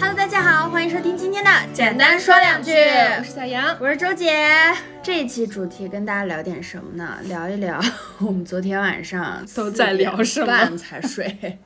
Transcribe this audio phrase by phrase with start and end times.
[0.00, 2.72] Hello，大家好，欢迎收听今天的简单说两句。
[2.72, 3.76] 我是小杨。
[3.78, 4.89] 我是周姐。
[5.02, 7.18] 这一期主题跟大家聊点什么呢？
[7.24, 7.80] 聊一聊
[8.20, 11.58] 我们昨天晚上 都在聊什么4点半才睡。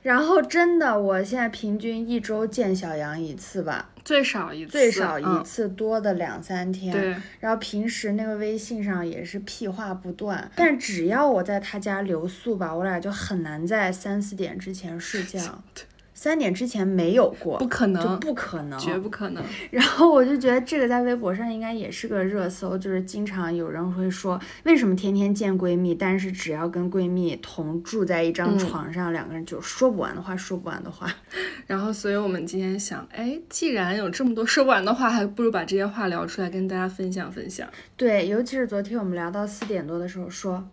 [0.00, 6.92] 然后真的，我现在平均一周见小杨一次吧，最少一次，最少一嗯次，多的两三天。
[6.92, 15.62] 对，然后平时那个微信上也是屁话不断，但只要我在他家留宿吧，我俩就很难在三四点之前睡觉。
[16.22, 19.42] 三点之前没有过，不可能就不可能，绝不可能。
[19.72, 31.12] 然后我就觉得这个在微博上应该也是个热搜，就是经常有人会说，为什么天天见闺蜜，但是只要跟闺蜜同住在一嗯张床上，两个人就说不完的话，说不完的话。
[31.66, 37.68] 然后，所以我们今天想，哎，既然有这么多说不完的话，还不如把这些话聊出来，跟大家分享分享。
[37.96, 40.70] 对，尤其是昨天我们聊到四点多的时候说。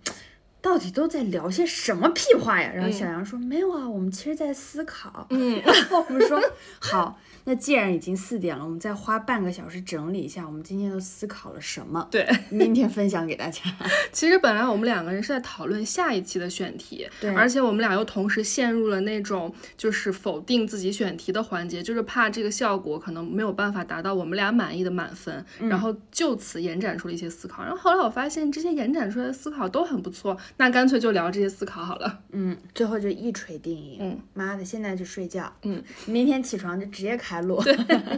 [0.62, 2.72] 到底都在聊些什么屁话呀？
[2.76, 5.26] 然后小杨说、没有啊，我们其实在思考。
[5.30, 6.42] 嗯， 然后我们说
[6.80, 7.18] 好，
[7.50, 12.08] 那既然已经四点了，我们再花半个小时整理一下，我们今天都思考了什么？
[12.12, 13.64] 对，明天分享给大家。
[14.14, 27.64] 其实本来我们两个人是在讨论下一期的选题，对而且我们俩又同时陷入了那种就是否定自己选题的环节，就是怕这个效果可能没有办法达到我们俩满意的满分，嗯然后就此延展出了一些思考。
[27.64, 32.20] 然后后来我发现这些延展出来的思考都很不错，那干脆就聊这些思考好了。
[32.32, 33.98] 嗯，最后就一锤定音。
[34.00, 35.52] 嗯，妈的，现在就睡觉。
[35.64, 37.62] 嗯，明天起床就直接开录。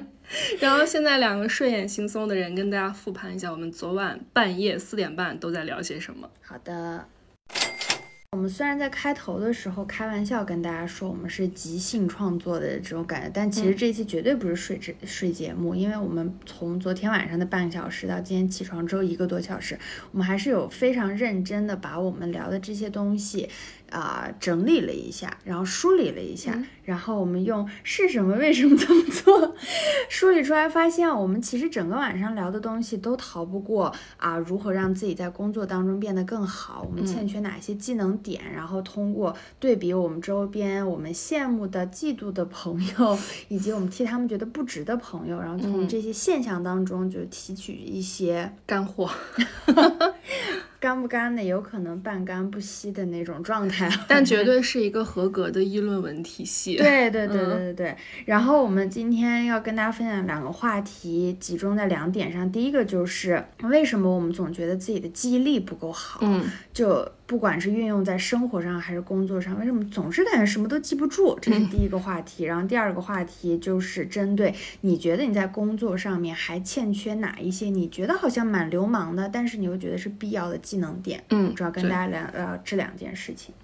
[0.60, 6.30] 然后现在两个睡眼惺忪的人跟大家复盘一下，我们昨晚半夜四点半都在聊些什么。
[6.42, 7.06] 好的。
[8.34, 19.78] 我们虽然在开头的时候开玩笑跟大家说我们是即兴创作的这种感觉，但其实这期绝对不是睡节睡节目，因为我们从昨天晚上的半个小时到今天起床之后一个多小时，
[20.14, 23.50] 我们还是有非常认真的把我们聊的这些东西
[23.90, 29.54] 啊、整理了一下，然后梳理了一下，然后我们用是什么为什么这么做
[30.08, 43.18] 梳理出来，发现我们其实整个晚上聊的东西都逃不过啊，如何让自己在工作当中变得更好，我们欠缺哪些技能点，然后通过对比我们周边我们羡慕的、嫉妒的朋友，
[43.50, 49.10] 以及我们替他们觉得不值的朋友，然后从这些现象当中就提取一些 干货
[50.80, 53.88] 干不干的，有可能半干不稀的那种状态。
[54.08, 56.76] 但绝对是一个合格的议论文体系。
[56.76, 57.96] 对对对对对对。
[58.26, 62.52] 然后我们今天要跟大家分享两个话题，集中在两点上。
[62.52, 71.40] 第一个就是为什么我们总觉得自己的记忆力不够好，嗯，就不管是运用在生活上还是工作上，为什么总是感觉什么都记不住？
[71.40, 72.44] 这是第一个话题。
[72.44, 81.24] 然后第二个话题就是针对你觉得你在工作上面还欠缺哪一些你觉得好像蛮流氓的，但是你又觉得是必要的技能点。
[81.30, 83.56] 嗯主要跟大家聊聊这两件事情。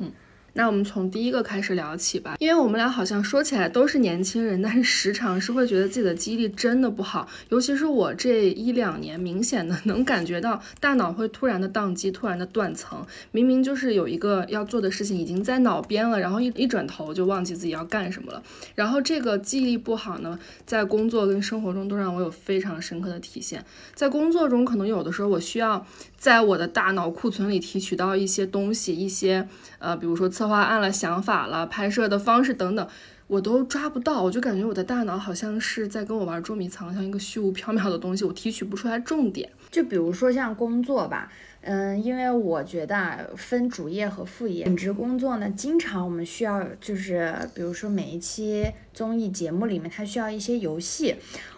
[0.58, 18.42] 那我们从第一个开始聊起吧，因为我们俩好像说起来都是年轻人，但是时常是会觉得自己的记忆力真的不好，尤其是我这一两年，明显的能感觉到大脑会突然的宕机，突然的断层，明明就是有一个要做的事情已经在脑边了，然后一一转头就忘记自己要干什么了，
[18.74, 23.64] 然后这个记忆力不好呢，在工作跟生活中都让我有非常深刻的体现，
[23.94, 25.86] 在工作中可能有的时候我需要
[26.18, 29.48] 在我的大脑库存里提取到一些东西，一些
[29.78, 32.88] 呃，比如说策划案了、想法了、拍摄的方式等等，
[33.28, 39.50] 我都抓不到，我就感觉我的大脑好像是在跟我玩捉迷藏，像一个虚无缥缈的东西，我提取不出来重点。
[39.70, 51.16] 就比如说像工作吧，嗯，因为我觉得分主业和副业，本职工作呢，经常我们需要就是，比如说每一期综艺节目里面，它需要一些游戏。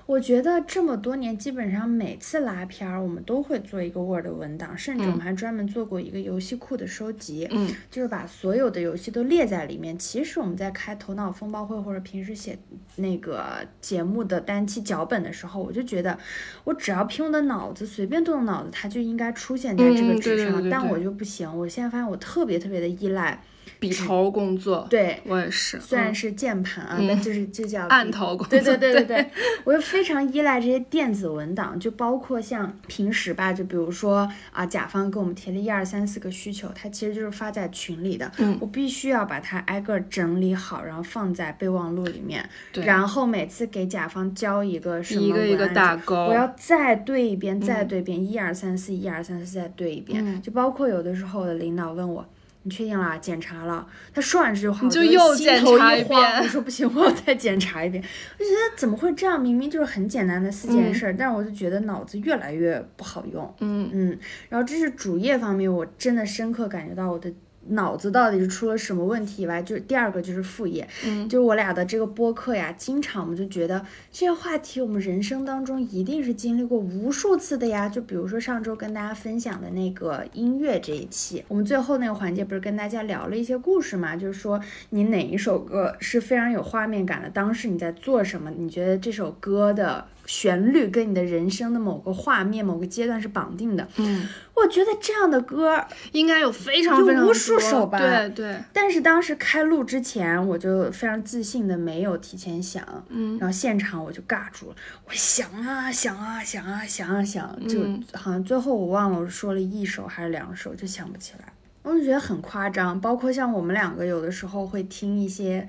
[0.10, 9.96] 我觉得这么多年，基本上每次拉片儿，我们都会做一个 Word 文档，甚至我们还专门做过一个游戏库的收集，嗯，就是把所有的游戏都列在里面。
[10.00, 12.58] 其实我们在开头脑风暴会或者平时写
[12.96, 16.18] 那个节目的单期脚本的时候，我就觉得
[16.64, 20.24] 我只要凭我的脑子随便动动脑子，它就应该出现在这个纸上。
[20.24, 23.40] 对对对对但我就不行，我现在发现我特别特别的依赖，
[23.80, 29.30] 笔头工作，对，我也是，嗯虽然是键盘啊，嗯但就是就叫笔按头工作，对对对对 对，
[29.64, 50.20] 我就非常依赖这些电子文档，就包括像平时吧，就比如说啊，甲方给我们提了一二三四个需求，它其实就是发在群里的，嗯我必须要把它挨个儿整理好，然后放在备忘录里面，对然后每次给甲方交一个什么一个一个文案打勾，我要再对一遍，再对一遍，一二三四，一二三四，再对一遍。
[50.26, 52.26] 嗯就包括有的时候我的领导问我，
[52.64, 53.18] 你确定了？
[53.20, 53.88] 检查了。
[54.14, 58.04] 他说完这句话，你就又检查一遍我说不行，我要再检查一遍。
[58.38, 59.42] 我就觉得怎么会这样？
[59.42, 63.56] 明明就是很简单的四件事儿，但是我就觉得脑子越来越不好用。
[63.62, 64.20] 嗯嗯，
[64.50, 67.32] 然后这是主业方面，我真的深刻感觉到我的
[67.70, 73.80] 脑子到底是出了什么问题以外，就是第二个就是副业，嗯就是我俩的这个播客呀，经常我们就觉得
[74.12, 77.88] 这些话题我们人生当中一定是经历过无数次的呀。
[77.88, 84.16] 就比如说上周跟大家分享的那个音乐这一期，我们最后那个环节不是跟大家聊了一些故事嘛？
[84.16, 88.52] 就是说你哪一首歌是非常有画面感的，当时你在做什么？
[88.52, 93.88] 你觉得这首歌的旋律跟你的人生的某个画面、某个阶段是绑定的？
[93.98, 104.76] 嗯，我觉得这样的歌应该有非常非常有无数多首吧对对，但是当时开录之前，我就非常自信的没有提前想，嗯然后现场我就尬住了，
[105.08, 111.52] 我想啊想啊想啊想啊想，就嗯好像最后我忘了我说了一首还是两首，就想不起来，
[111.82, 113.02] 我就觉得很夸张。
[113.02, 115.68] 包括像我们两个有的时候会听一些。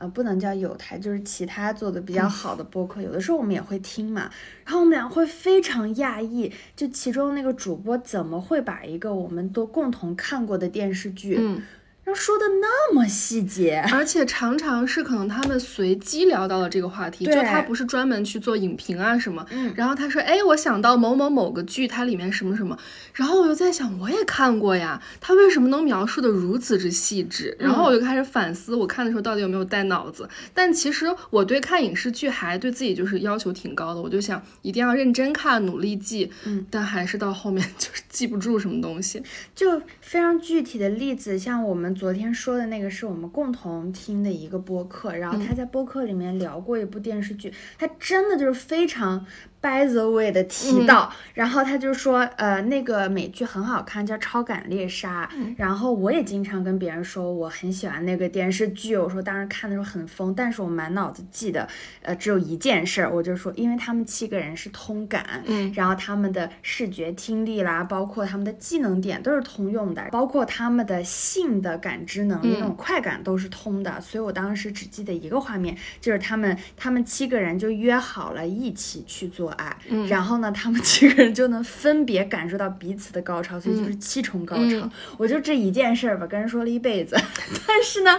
[0.00, 4.30] 呃，不能叫有台，就是其他做的比较好的播客，有的时候我们也会听嘛。
[4.64, 11.62] 然后我们俩会非常讶异，就其中那个主播怎么会把一个我们都共同看过的电视剧，嗯，
[12.02, 22.76] 然后说的那么细节，而且常常是可能他们随机聊到了这个话题，就他不是专门去做影评啊什么，嗯然后他说，哎，我想到某某某个剧，它里面什么什么，
[23.14, 27.54] 然后我就在想，我也看过呀，他为什么能描述的如此之细致？
[27.60, 30.28] 然后我就开始反思，我看的时候到底有没有带脑子？
[30.52, 39.22] 但其实我对看影视剧还对自己就是要求挺高的，我就想一定要认真看，努力记，嗯，但还是到后面 就是记不住什么东西，
[39.54, 49.24] 就非常具体的例子，像我们昨天说的那个，是我们共同听的一个播客，然后他在播客里面聊过一部电视剧，他真的就是非常
[49.60, 61.68] by the way 的提到，然后他就说，呃，那个美剧很好看，叫《超感猎杀》，然后我也经常跟别人说我很喜欢那个电视剧，我说当时看的时候很疯，但是我满脑子记得，
[62.02, 65.70] 呃，只有一件事儿，我就说，因为他们七个人是通感，嗯。
[65.74, 74.00] 然后他们的视觉、听力啦，包括他们的技能点都是通用的，包括他们的性的感知能力、嗯那种快感都是通的。
[74.00, 84.62] 所以我当时只记得一个画面，就是他们他们七个人就约好了一起去做爱，嗯然后呢，他们几个人就能分别感受到彼此的高潮，所以就是七重高潮。
[84.64, 87.16] 嗯我就这一件事儿吧，跟人说了一辈子。
[87.66, 88.10] 但是呢，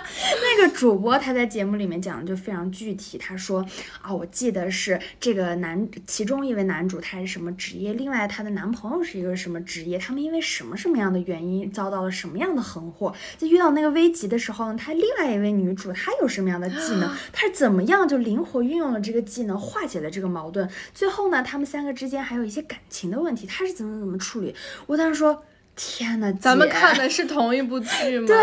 [0.58, 3.66] 那个主播他在节目里面讲的就非常具体，他说
[4.02, 24.56] 啊，我记得是这个男其中一位男主他是什么职业，另外他的男朋友是一个什么职业，他们因为什么什么样的原因遭到了什么样的横祸，在遇到那个危急的时候呢，他另外一位女主她有什么样的技能，她是怎么样就灵活运用了这个技能化解了这个矛盾，最后呢，他们三个之间还有一些感情的问题，他是怎么怎么处理？
[24.88, 25.44] 我当时说。
[25.74, 28.28] 天呐，咱们看的是同一部剧吗？
[28.28, 28.38] 对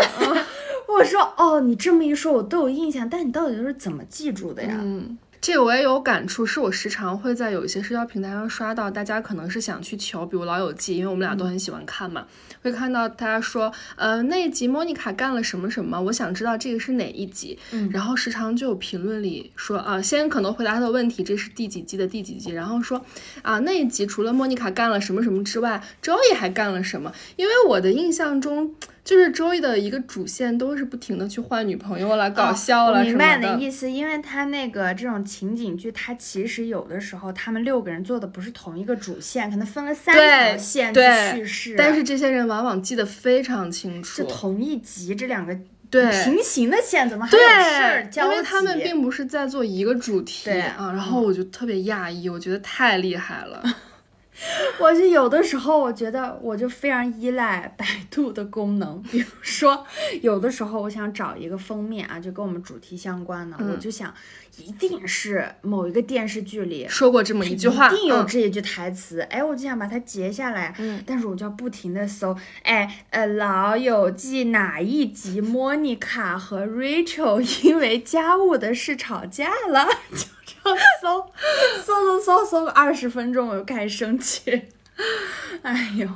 [0.87, 4.75] 我说哦，你这么一说，我都有印象，但你到底都是怎么记住的呀？
[4.81, 12.25] 嗯，这个我也有感触，是我时常会在有一些社交平台上刷到，大家可能是想去求，比如《老友记》，因为我们俩都很喜欢看嘛，
[12.61, 17.57] 会看到大家说，呃，那一集莫妮卡干了什么什么，我想知道这个是哪一集。
[17.71, 23.03] 嗯然后时常就有评论里说，啊、先可能回答他的问题，这是第几季的第几集，然后说，
[23.41, 27.13] 啊，那一集除了莫妮卡干了什么什么之外，周易还干了什么？
[27.37, 28.75] 因为我的印象中。
[29.03, 33.57] 就是周易的一个主线都是不停的去换女朋友了、搞笑了明白你的。
[33.59, 41.01] 意思，因为他那个这种情景剧，它其实有的时候他们六个人做的不是同一个主线，可能分了三对条线去
[41.39, 44.23] 叙事，但是这些人往往记得非常清楚是。
[44.29, 45.57] 同一集这两个
[45.89, 48.31] 对平行的线，怎么还有事儿，交集？
[48.31, 53.63] 因为他们并不是在做一个主题啊，然后我就特别讶异，我觉得太厉害了。
[54.79, 59.85] 我就有的时候，我觉得我就非常依赖百度的功能，比如说，
[60.21, 63.71] 有的时候我想找一个封面啊，就跟我们主题相关的，嗯。
[63.71, 64.13] 我就想
[64.57, 71.03] 一定是某一个电视剧里说过这么一句话，一定有嗯这一句台词，哎，我就想把它截下来，嗯。
[71.05, 79.87] 但是我就要不停的搜，哎，呃，《老友记》哪一集莫妮卡和 Rachel 因为家务的事吵架了，
[81.01, 81.25] 搜，
[81.83, 84.69] 搜搜搜搜个二十分钟，我就开始生气，
[85.63, 86.07] 哎呦。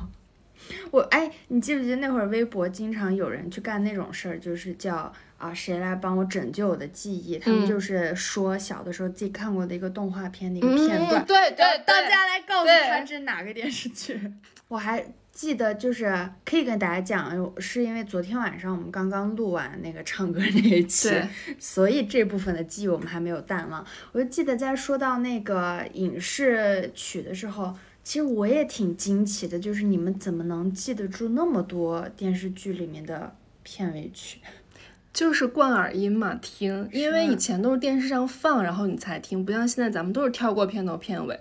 [0.92, 7.40] 我哎，你记不记得那会儿微博经常有人去干那种事儿，就是叫啊谁来帮我拯救我的记忆？
[7.40, 14.20] 他们嗯就是说小的时候自己看过的一个动画片的一个嗯片段，对对让大家来告诉对他这是哪个电视剧。
[14.68, 21.12] 我还记得，就是可以跟大家讲，是因为昨天晚上我们刚刚录完那个唱歌那一期，
[21.60, 23.86] 所以这部分的记忆我们还没有淡忘。
[24.14, 27.76] 我就记得在说到那个影视曲的时候。
[28.06, 34.40] 其实我也挺惊奇的，就是你们怎么能记得住那么多电视剧里面的片尾曲。
[35.14, 41.40] 就是灌耳音嘛，听，因为以前都是电视上放，然后你才听，不像现在咱们都是跳过片头片尾，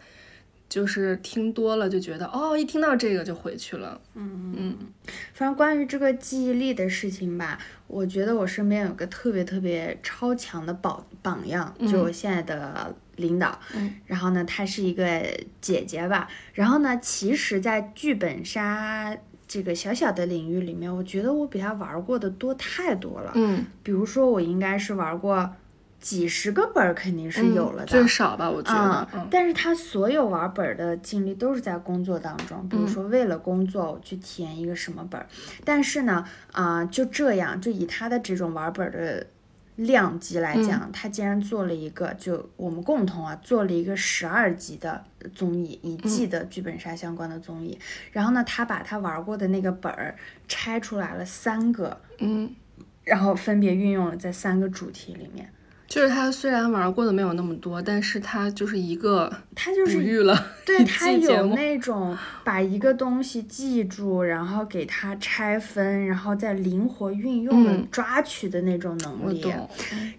[0.73, 4.01] 就是听多了就觉得哦，一听到这个就回去了。
[4.15, 4.77] 嗯嗯，
[5.35, 13.61] 反正关于这个记忆力的事情吧，我觉得我身边有个特别特别超强的榜榜样，就我现在的领导。
[13.75, 15.23] 嗯，然后呢，她是一个
[15.61, 19.15] 姐姐吧，然后呢，其实，在剧本杀。
[19.49, 23.33] 这个小小的领域里面，我觉得我比她玩过的多太多了。
[23.35, 25.55] 嗯，比如说我应该是玩过
[26.03, 29.09] 几十个本儿，肯定是有了的，最少吧，我觉得。
[29.15, 35.27] 嗯，但是他所有玩本儿的经历都是在工作当中，比如说为了工作我去体验一个什么本儿。
[35.65, 39.27] 但是呢，啊，就这样，就以他的这种玩本儿的。
[39.77, 45.03] 量级来讲，他竟然做了一个，就我们共同啊做了一个十二集的
[45.35, 47.77] 综艺，一季的剧本杀相关的综艺。
[48.13, 50.15] 然后呢，他把他玩过的那个本儿
[50.47, 52.55] 拆出来了三个，嗯，
[53.03, 55.51] 然后分别运用了在三个主题里面。
[55.93, 60.03] 就是他虽然玩过的没有那么多，但是他就是一个，他就是
[60.65, 69.45] 对他有那种把一个东西记住，然后给它拆分，然后再灵活运用的抓取的那种能力。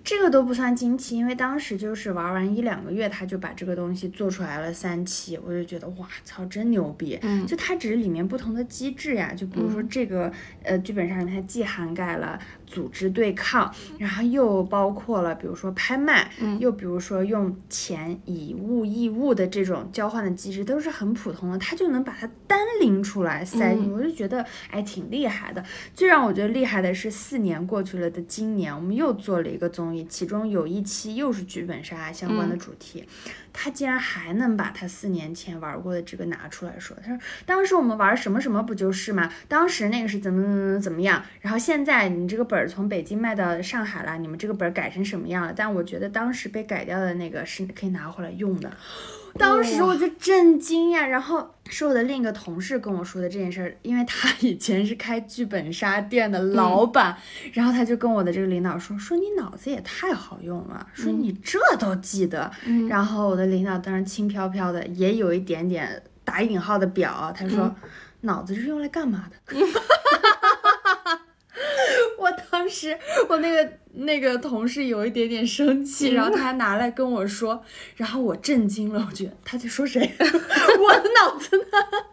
[0.03, 7.17] 这个都不算惊奇，因为当时就是玩完一两个月，他就把这个东西做出来了三期，我就觉得哇操，真牛逼！
[7.23, 12.39] 嗯，就它只是里面不同的机制呀，就比如说这个呃剧本上面它既涵盖了。
[12.73, 25.63] 组织对抗，然后又包括了，比如说拍卖，又比如说用钱以物易物的这种交换的机制，都是很普通的，他就能把它单拎出来塞进，我就觉得哎挺厉害的。
[25.93, 33.05] 最让我觉得厉害的是，四年过去了的今年，我们又做了一个综艺，其中有一期又是剧本杀相关的主题。
[33.53, 39.31] 他竟然还能把他四年前玩过的这个拿出来说，他说当时我们玩什么什么不就是吗？
[39.47, 41.23] 当时那个是怎么怎么怎么样？
[41.39, 45.53] 然后现在你这个本儿从北京卖到上海了，你们这个本儿改成什么样了？
[45.55, 48.71] 但我觉得当时被改掉的那个是可以拿回来用的。
[49.39, 57.17] 当时我就震惊呀，然后是我的另一个同事跟我说的这件事儿，因为他 以前是开剧本杀店的老板，
[57.53, 62.51] 然后他就跟我的这个领导说，说你脑子也太好用了，说你这都记得，
[62.87, 67.73] 然后我的领导当时轻飘飘的，也有一点点打引号的表，他说，
[68.21, 69.55] 脑子是用来干嘛的？
[72.23, 77.61] 我当时，我那个那个同事有一点点生气，然后他拿来跟我说，
[77.97, 79.99] 然后我震惊了，我觉得他在说谁？
[80.17, 81.63] 我的脑子呢？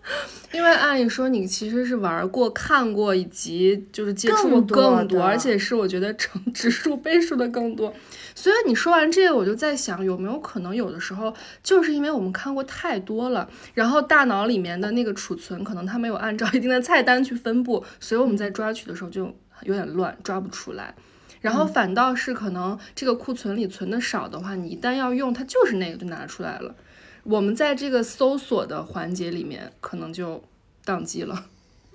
[0.53, 7.95] 因为按理说你其实是玩过、看过，以及就是接触过更多，而且是我觉得成指数倍数的更多。
[8.35, 19.33] 所以你说完这个，我就在想，有没有可能有的时候就是因为我们看过太多了，然后大脑里面的那个储存可能它没有按照一定的菜单去分布，所以我们在抓取的时候就。
[19.63, 20.95] 有点乱，抓不出来，
[21.41, 26.75] 然后反倒是可能这个库存里存的少的话，你一旦要用，它就是那个就拿出来了。
[27.23, 30.43] 我们在这个搜索的环节里面，可能就
[30.85, 31.47] 宕机了。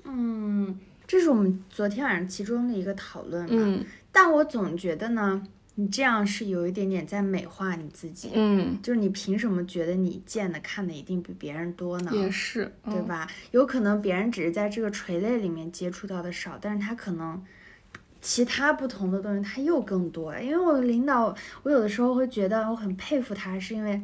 [0.03, 3.47] 嗯，这是我们昨天晚上其中的一个讨论。
[3.49, 5.41] 嗯，但我总觉得呢，
[5.75, 8.31] 你这样是有一点点在美化你自己。
[8.33, 12.11] 嗯，就是你凭什么觉得你见的看的一定比别人多呢？
[12.13, 13.27] 也是，对吧？
[13.51, 17.43] 有可能别人只是在这个垂类里面接触到的少，但是他可能。
[18.21, 20.35] 其他不同的东西，他又更多。
[20.39, 24.01] 因为我的领导，我有的时候会觉得我很佩服他，是因为。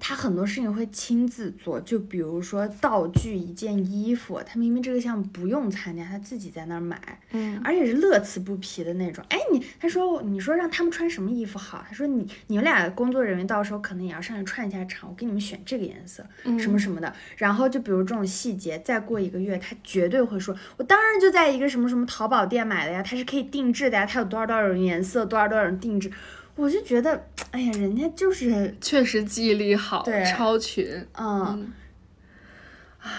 [0.00, 9.24] 他很多事情会亲自做，就比如说道具一件衣服，他明明这个项目不用参加，他自己在那儿买，嗯，而且是乐此不疲的那种。
[9.28, 11.84] 哎，你他说你说让他们穿什么衣服好？
[11.88, 16.24] 他说你你们俩工作人员到时候可能也要上去串一下场，我给你们选这个颜色，
[16.58, 17.12] 什么什么的。
[17.36, 26.10] 然后就比如这种细节，再过一个月，他绝对会说，我当然就在一个什么什么淘宝店买的呀，它是可以定制的呀，它有多少多少种颜色，多少多少种定制。
[26.58, 31.06] 我就觉得，哎呀，人家就是 确实记忆力好，超群。
[31.16, 31.72] 嗯，
[32.98, 33.10] 唉，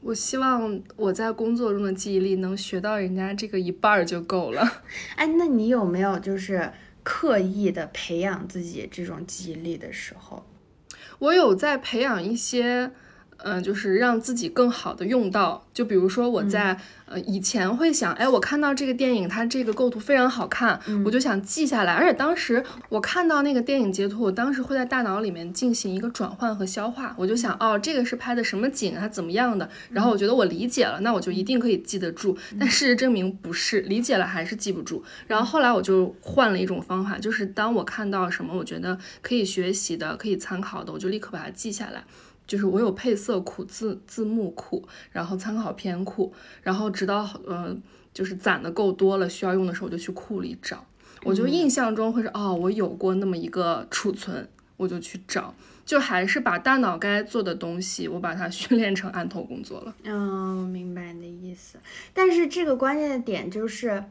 [0.00, 4.82] 我希望我在工作中的记忆力能学到人家这个一半儿就够了。
[5.16, 6.72] 哎，那你有没有就是
[7.02, 10.46] 刻意的培养自己这种记忆力的时候？
[11.18, 12.92] 我有在培养一些。
[13.46, 16.74] 嗯，就是让自己更好的用到，就比如说我在
[17.04, 21.92] 呃以前会想，哎，我看到这个电影，它这个构图非常好看，我就想记下来。
[21.92, 27.14] 而且当时我看到那个电影截图，我当时会在大脑里面进行一个转换和消化。
[27.18, 29.68] 我就想，哦，这个是拍的什么景，它怎么样的？
[29.90, 32.34] 然后我觉得我理解了，那我就一定可以记得住。
[32.58, 35.04] 但事实证明不是，理解了还是记不住。
[35.26, 42.04] 然后后来我就换了一种方法，就是当我看到什么我觉得可以学习的、可以参考的，我就立刻把它记下来。
[42.46, 46.32] 就是我有配色库、字字幕库，然后参考片库，
[46.62, 47.76] 然后直到呃
[48.12, 50.84] 就是攒的够多了，需要用的时候我就去库里找。
[51.22, 54.46] 我就印象中会是哦，我有过那么一个储存，
[54.76, 59.94] 我就去找，就还是把大脑该做的东西，我把它 训练成案头工作了。
[60.04, 61.78] 嗯，我明白你的意思。
[62.12, 64.02] 但是这个关键的点就是，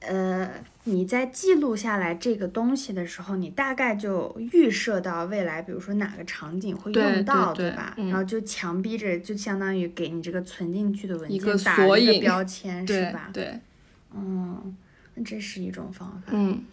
[0.00, 0.50] 呃，
[0.84, 7.94] 你在记录下来这个东西的时候，你大概就预设到未来，比如说哪个场景会用到，对对吧？
[7.96, 13.30] 嗯然后就强逼着，就相当于给你这个存进去的文件打一个标签，是吧？
[13.32, 13.60] 对，
[14.12, 14.76] 嗯，
[15.14, 16.32] 那这是一种方法。
[16.32, 16.64] 嗯，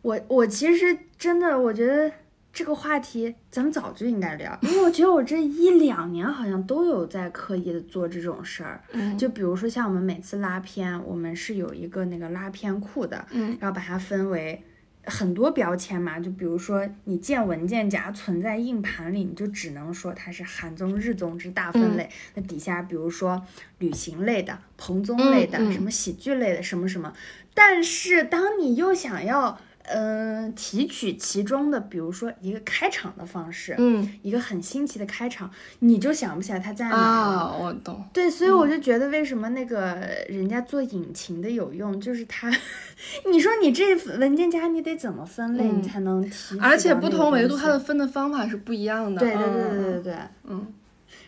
[0.00, 2.10] 我我其实真的，我觉得
[2.54, 8.80] 这个话题咱们早就应该聊，因为我觉得我这一两年好像都有在刻意的做这种事儿。
[8.92, 14.62] 嗯就比如说像我们每次拉片，我们是有一个那个拉片库的，嗯，然后把它分为。
[15.06, 22.08] 很多标签嘛，就比如说你建文件夹存在硬盘里，你就只能说它是韩综、日综之大分类。
[22.32, 23.42] 那底下比如说
[23.80, 27.12] 旅行类的、蓬综类的、嗯嗯什么喜剧类的、什么什么。
[27.52, 35.50] 但是当你又想要嗯、提取其中的，比如说一个开场的方式，嗯一个很新奇的开场，
[35.80, 37.06] 你就想不起来它在哪儿了。
[37.06, 38.02] 啊，我懂。
[38.12, 39.98] 对，所以我就觉得为什么那个
[40.28, 42.50] 人家做引擎的有用，就是它，
[43.30, 49.20] 你说你这文件夹你得怎么分类，你嗯才能提取而且不同维度它的分的方法是不一样的。
[49.20, 50.66] 对对对对对，嗯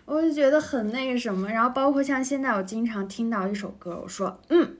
[0.06, 4.76] 我就觉得很那个什么，然后包括像现在我经常听到一首歌，我说嗯。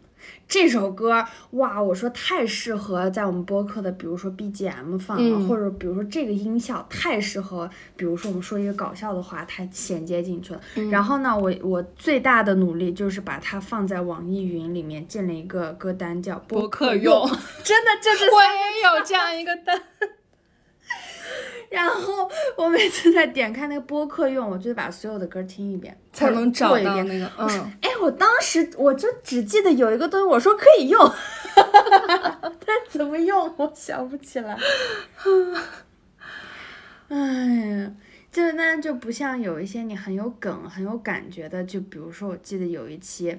[0.48, 10.60] 这首歌哇，我说太适合在我们播客的，比如说 BGM 放了，嗯或者比如说这个音效太适合，比如说我们说一个搞笑的话，它衔接进去了。
[10.76, 17.28] 嗯然后呢，我我最大的努力就是把它放在网易云里面建了一个歌单叫播客客用，
[17.64, 19.80] 真的就是我也有这样一个单。
[21.70, 26.96] 然后我每次在点开那个播客用，我就得把所有的歌听一遍，才能找一遍。
[26.96, 31.00] 到那个，嗯，哎，我当时我就只记得有一个东西，我说可以用，
[32.64, 34.56] 但怎么用我想不起来。
[37.08, 37.92] 哎呀，
[38.30, 43.36] 就那就不像有一些你很有梗、很有感觉的，就比如说我记得有一期。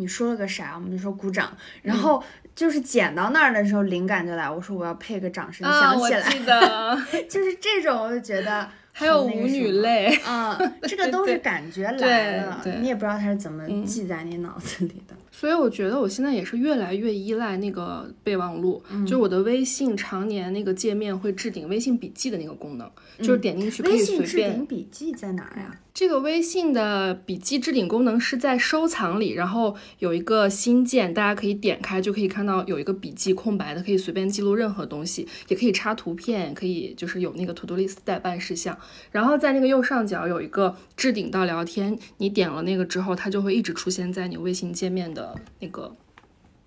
[0.00, 2.22] 你说了个啥，我们就说鼓掌，然后
[2.56, 15.14] 就是剪到那儿的时候，灵感就来，我说我要配个掌声啊，响起来，我记得 就是这种，我就觉得 还有舞女什么类，啊， 这个都是感觉来对了，对你也不知道它是怎么嗯记在你脑子里的。
[15.30, 25.74] 所以我觉得我现在也是越来越依赖那个备忘录，嗯就我的微信常年那个界面会置顶微信笔记的那个功能，就是点进去可以嗯微信置顶笔记在哪儿呀？
[25.92, 38.78] 这个微信的笔记置顶功能是在收藏里，然后有一个新建，大家可以点开就可以看到有一个笔记空白的，可以随便记录任何东西，也可以插图片，可以就是有那个 to do list 待办事项。
[39.10, 45.94] 然后在那个右上角有一个置顶到聊天，你点了那个之后，它就会一直出现在你微信界面的那个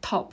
[0.02, 0.30] top。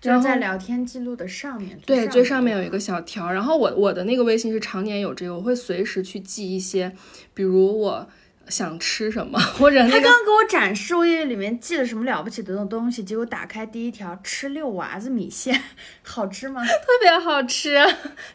[0.00, 1.76] 就是在聊天记录的上面。
[1.84, 6.94] 对，最上面有有一个小条，然后我我的那个微信是常年有这个，我会随时去记一些，
[7.32, 8.06] 比如我
[8.48, 15.58] 想吃什么，或者那个他刚刚给我展示，我以为里面记了什么了不起的东西，结果打开第一条，吃六娃子米线，
[16.02, 16.62] 好吃吗？
[16.62, 17.78] 特别好吃，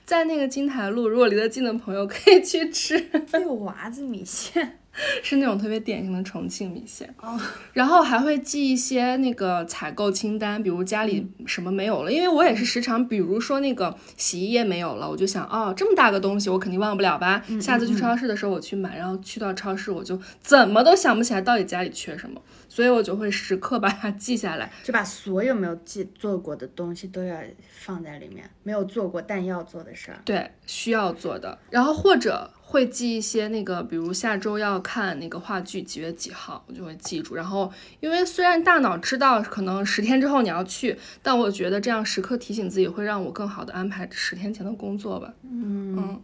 [0.04, 2.98] 在那个金台路，如果离得近的朋友可以去吃，
[3.34, 4.80] 六娃子米线。
[5.22, 7.14] 是那种特别典型的重庆米线。
[7.22, 7.40] 哦，
[7.74, 22.42] 然后还会记一些那个采购清单，比如家里什么没有了，因为我也是时常，比如说那个洗衣液没有了，我就想，哦，这么大个东西我肯定忘不了吧，下次去超市的时候我去买，然后去到超市我就怎么都想不起来到底家里缺什么，
[22.76, 24.70] 所以我就会时刻把它记下来。
[24.84, 30.20] 就把所有没有记做过的东西都要放在里面，没有做过但要做的事儿。
[30.26, 37.34] 对，需要做的，然后或者会记一些那个，比如下周要看那个话剧几月几号，我就会记住。
[37.34, 45.34] 然后，因为虽然大脑知道可能十天之后你要去，但我觉得这样时刻提醒自己，会让我更好的安排十天前的工作吧。
[45.50, 46.22] 嗯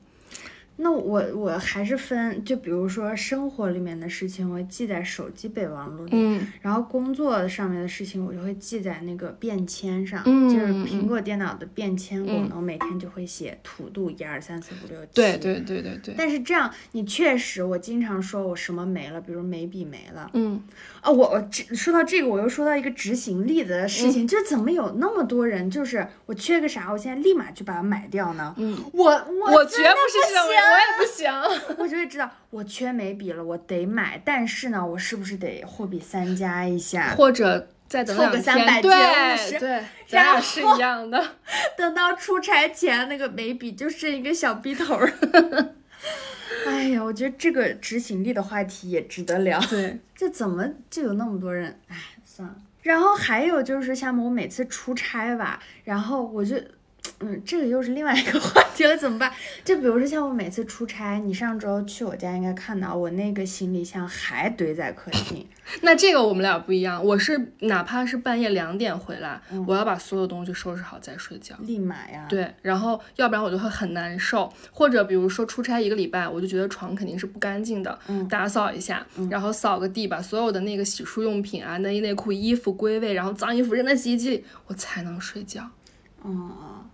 [0.81, 15.11] 那我我还是分，就比如说生活里面的事情，我会记在手机备忘录里，嗯然后工作上面的事情，我就会记在那个便签上，嗯就是嗯苹果电脑的便签功能，每天就会写 to do 一二三四五六七。
[15.13, 20.61] 对对对对对，但是这样，你确实，我经常说我什么没了，比如眉笔没了，嗯
[21.01, 28.53] 啊，我我这说到这个，我又说到一个执行力的事情，就是怎么有那么多人，就是我缺个啥，我现在立马就把它买掉呢？
[28.57, 31.31] 嗯，我我我绝不是这种人，我也不行。
[31.77, 37.15] 我就会知道我缺眉笔了，我得买，但是呢，我是不是得货比三家一下？
[37.15, 41.35] 或者再等凑个两天，300对减50对，咱俩是一样的。
[41.77, 45.11] 等到出差前，那个眉笔就剩一个小笔头儿。
[46.67, 49.59] 哎呀，我觉得这个执行力的话题也值得聊。
[49.61, 51.79] 对，这怎么就有那么多人？
[51.87, 52.55] 哎，算了。
[52.81, 56.55] 然后还有就是像我每次出差吧，然后我就。
[57.21, 59.31] 嗯，这个又是另外一个 话题了，怎么办？
[59.63, 65.47] 就比如说像我每次出差，你上周去我家应该看到我那个行李箱还堆在客厅。
[65.81, 72.25] 那这个我们俩不一样，我是哪怕是半夜两点回来，我要把所有东西收拾好再睡觉，立马呀。
[72.27, 85.69] 对，然后要不然我就会很难受，或者比如说出差一个礼拜，我就觉得床肯定是不干净的，嗯打扫一下，然后扫个地，把所有的那个洗漱用品啊、内衣内裤、衣服归位，然后脏衣服扔在洗衣机里，我才能睡觉。
[86.23, 86.85] 哦。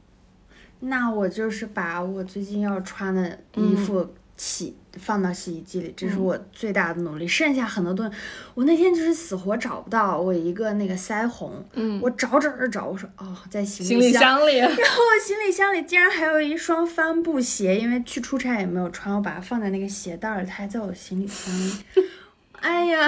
[0.80, 7.28] 那我就是把我最近要穿的衣服洗放到洗衣机里，这是我最大的努力。
[7.28, 8.18] 剩下很多东西，
[8.54, 14.58] 我那天就是死活找不到我一个那个腮红，嗯，我找找找找，我说哦，在行李箱里。
[14.58, 21.74] 然后我行李箱里竟然还有一双帆布鞋，因为去出差也没有穿，我把它放在那个鞋袋里，它还在我行李箱里。
[22.62, 23.08] 哎呀，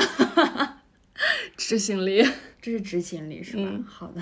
[1.58, 2.24] 执行力，
[2.62, 3.72] 这是执行力是吧？
[3.88, 4.22] 好的。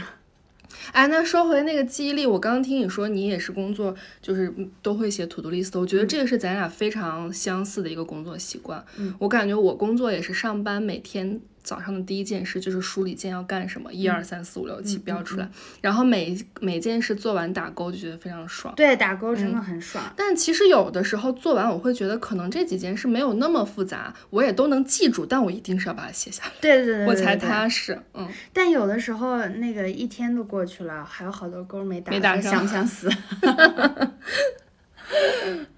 [0.91, 8.83] 哎，那说回那个记忆力，我刚刚听你说你也是工作，就是都会写 to do list，我觉得这个是咱俩非常相似的一个工作习惯。
[8.97, 11.39] 嗯，我感觉我工作也是上班每天。
[11.67, 15.49] 早上的第一件事就是梳理今天要干什么，一二三四五六七标出来，
[15.81, 18.73] 然后每每件事做完打勾就觉得非常爽。
[18.77, 20.01] 对，打勾真的很爽。
[20.15, 26.51] 但其实有的时候做完我会觉得可能这几件事没有那么复杂，我也都能记住，但我一定是要把它写下来。
[26.61, 28.01] 对对对，我才踏实。
[28.13, 28.25] 嗯。
[28.53, 33.11] 但有的时候那个一天都过去了，还有好多勾没打，没打上，想不想死？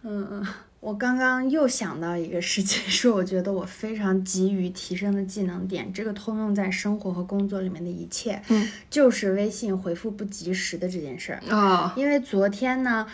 [0.03, 0.45] 嗯 嗯。
[0.79, 11.93] 我刚刚又想到一个事情， 是我觉得我非常急于提升的技能点，这个通用在生活和工作里面的一切，嗯，就是微信回复不及时的这件事儿啊。
[11.97, 13.05] 因为昨天呢，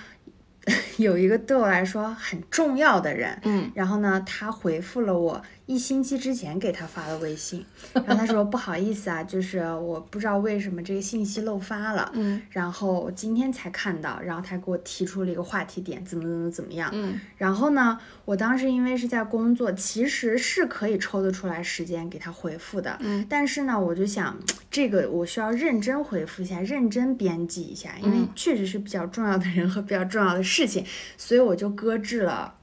[0.97, 5.41] 有一个对我来说很重要的人，嗯，然后呢，他回复了我。
[5.67, 24.38] 一星期之前给他发的微信，然后他说不好意思啊，就是我不知道为什么这个信息漏发了，嗯，然后今天才看到，然后他给我提出了一个话题点，怎么怎么怎么样，嗯，然后呢，我当时因为是在工作，其实是可以抽得出来时间给他回复的，嗯，但是呢，我就想
[24.69, 30.86] 这个我需要认真回复一下，认真编辑一下，因为确实是比较重要的人和比较重要的事情，
[31.17, 32.54] 所以我就搁置了。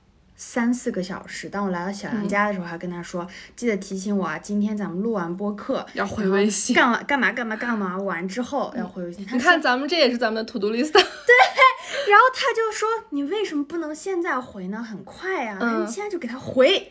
[0.45, 3.25] 三四个小时，当我来到小杨家的时候，还跟他说，
[3.55, 9.25] 记得提醒我啊，今天咱们录完播客要回微信，干完干嘛干嘛干嘛完之后要回微信。
[9.33, 10.91] 你看咱们这也是咱们的 to do list。
[10.91, 11.01] 对，
[12.11, 14.83] 然后他就说，你为什么不能现在回呢？
[14.83, 16.91] 很快呀，那你现在就给他回。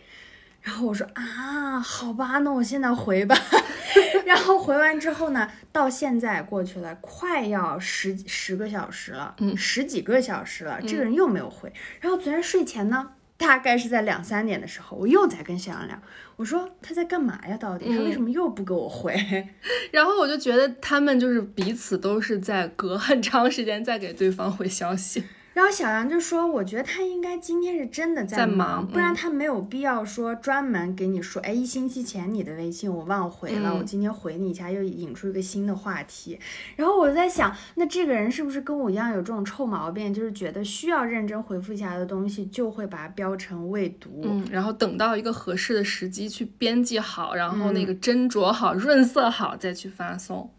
[0.61, 3.37] 然后我说啊，好吧，那我现在回吧。
[4.25, 11.73] 然后回完之后呢，到现在过去了，快要十十个小时了，嗯，十几个小时了，这个人又没有回。
[11.99, 13.09] 然后昨天睡前呢？
[13.41, 15.99] 大概是在两三点的时候，我又在跟小杨聊，
[16.35, 17.57] 我说他在干嘛呀？
[17.57, 19.13] 到底他为什么又不给我回？
[19.91, 25.23] 然后我就觉得他们就是彼此都是在隔很长时间在给对方回消息。
[25.53, 36.39] 然后小杨就说：“我觉得他应该今天是真的在忙，不然他没有必要说专门给你说，哎，一星期前你的微信我忘回了，我今天回你一下，又引出一个新的话题。
[36.77, 50.49] 然后我在想，那这个人是不是跟我一样有这种臭毛病，就是觉得需要认真回复一下的东西，就会把它标成未读，嗯，然后等到一个合适的时机去编辑好，然后那个斟酌好、润色好再去发送。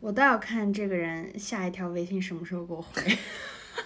[0.00, 3.02] 我倒要看这个人下一条微信什么时候给我回。”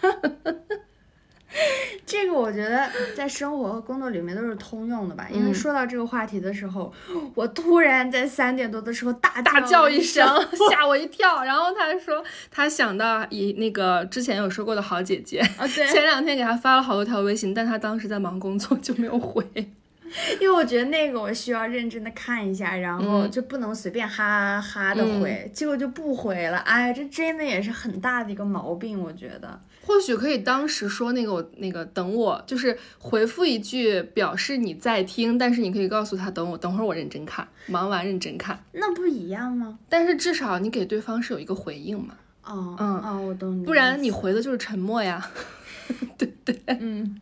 [2.05, 6.92] 这个我觉得在生活和工作里面都是通用的吧，因为说到这个话题的时候，
[7.35, 10.27] 我突然在三点多的时候大大叫一声，
[10.70, 11.44] 吓我一跳。
[11.44, 19.44] 然后他说他想到以那个之前有说过的好姐姐，啊对，前两天给他发了好多条微信，但他当时在忙工作就没有回。
[20.40, 26.59] 因为我觉得那个我需要认真的看一下，然后就不能随便哈哈的回，结果就不回了。
[26.59, 29.61] 哎，这真的也是很大的一个毛病，我觉得。
[29.87, 39.79] 或许可以当时说那个我那个等我，就是回复一句表示你在听，但是你可以告诉他等我，等会儿我认真看，忙完认真看，那不是一样吗？
[39.88, 42.14] 但是至少你给对方是有一个回应嘛。
[42.44, 43.64] 哦，嗯，哦，我懂你。
[43.64, 45.31] 不然你回的就是沉默呀。
[46.18, 47.20] 对对，嗯。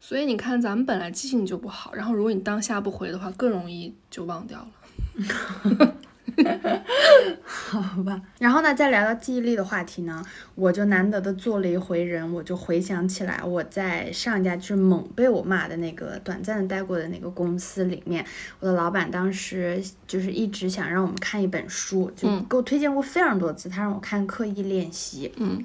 [0.00, 5.94] 所以你看，咱们本来记性就不好，然后如果你当下不回的话，更容易就忘掉了。
[7.44, 8.20] 好吧。
[8.38, 10.22] 然后呢，再聊到记忆力的话题呢，
[10.54, 18.24] 我就难得的做了一回人，我就回想起来，我在上一家就是猛被我骂的那个短暂的待过的那个公司里面，
[18.60, 25.28] 我的老板当时就是一直想让我们看一本书，就给我推荐过非常多次，他让我看《刻意练习》。
[25.36, 25.64] 嗯。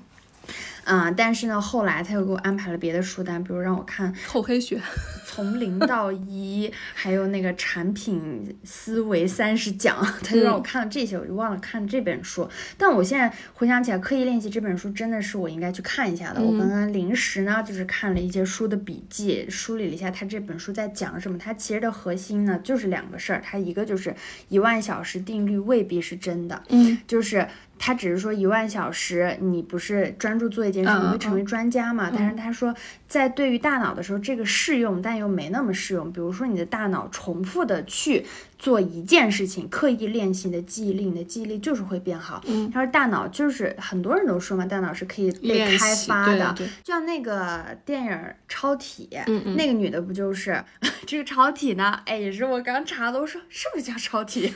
[0.85, 4.79] 嗯，但是呢，后来他又给我安排了别的书单，比如让我看厚黑学，
[5.25, 12.47] 从零到一，还有那个产品思维三十讲，他就让我看了这些，我就忘了看这本书。
[12.77, 16.41] 但我现在回想起来，《刻意练习》这本书真的是我应该去看一下的。
[16.41, 21.37] 我刚刚临时呢，就是看了一些书的笔记，梳理了一下他这本书在讲什么。
[21.37, 24.15] 它其实的核心呢，就是两个事儿，它一个就是
[24.49, 27.47] 一万小时定律未必是真的，嗯，就是。
[27.77, 32.11] 他只是说一万小时，你不是专注做一件事，你会成为专家嘛？
[32.15, 32.73] 但是他说，
[33.07, 36.11] 在对于大脑的时候，这个适用，但又没那么适用。
[36.11, 38.25] 比如说，你的大脑重复的去
[38.57, 42.41] 做一件事情，刻意练习你的记忆力，你的记忆力就是会变好。
[42.47, 46.55] 嗯，他说大脑就是很多人都说嘛，大脑是可以被开发的。
[46.83, 48.11] 就像那个电影
[48.47, 49.09] 《超体》，
[49.55, 50.63] 那个女的不就是
[51.05, 51.99] 这个超体呢？
[52.05, 54.53] 哎，也是我刚查的，我说是不是叫超体？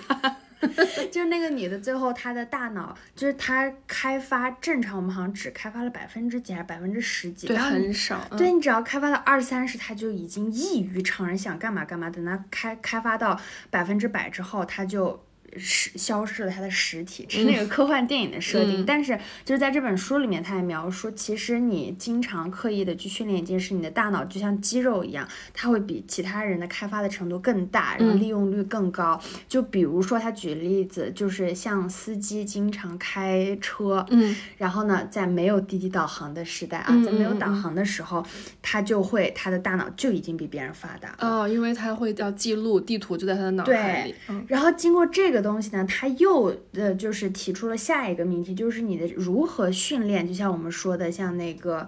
[1.11, 8.27] 就是那个女的，最后她的大脑就是她开发正常，我们好像只开发了百分之几还是百分之十几，对，很少。
[8.31, 12.09] 嗯对你只要开发到二三十，她就已经异于常人，想干嘛干嘛。
[12.09, 15.23] 等她开开发到百分之百之后，她就。
[15.57, 18.81] 是消失了它的实体，是那个科幻电影的设定。
[18.81, 29.19] 嗯但是就是在这本书里面，他也描述，其实你经常刻意的去训练一件事，你的大脑就像肌肉一样，它会比其他人的开发的程度更大，然后嗯利用率更高。
[29.47, 38.25] 就比如说他举例子，就是像司机经常开车，嗯然后呢，在没有滴滴导航的时代啊，嗯在没有导航的时候，
[38.61, 41.17] 他就会他的大脑就已经比别人发达了。
[41.19, 44.15] 哦，因为他会要记录，地图就在他的脑海里。
[44.29, 51.87] 嗯然后经过这个东西呢，他又呃就是提出了下一个命题，就是你的如何训练，就像我们说的，像那个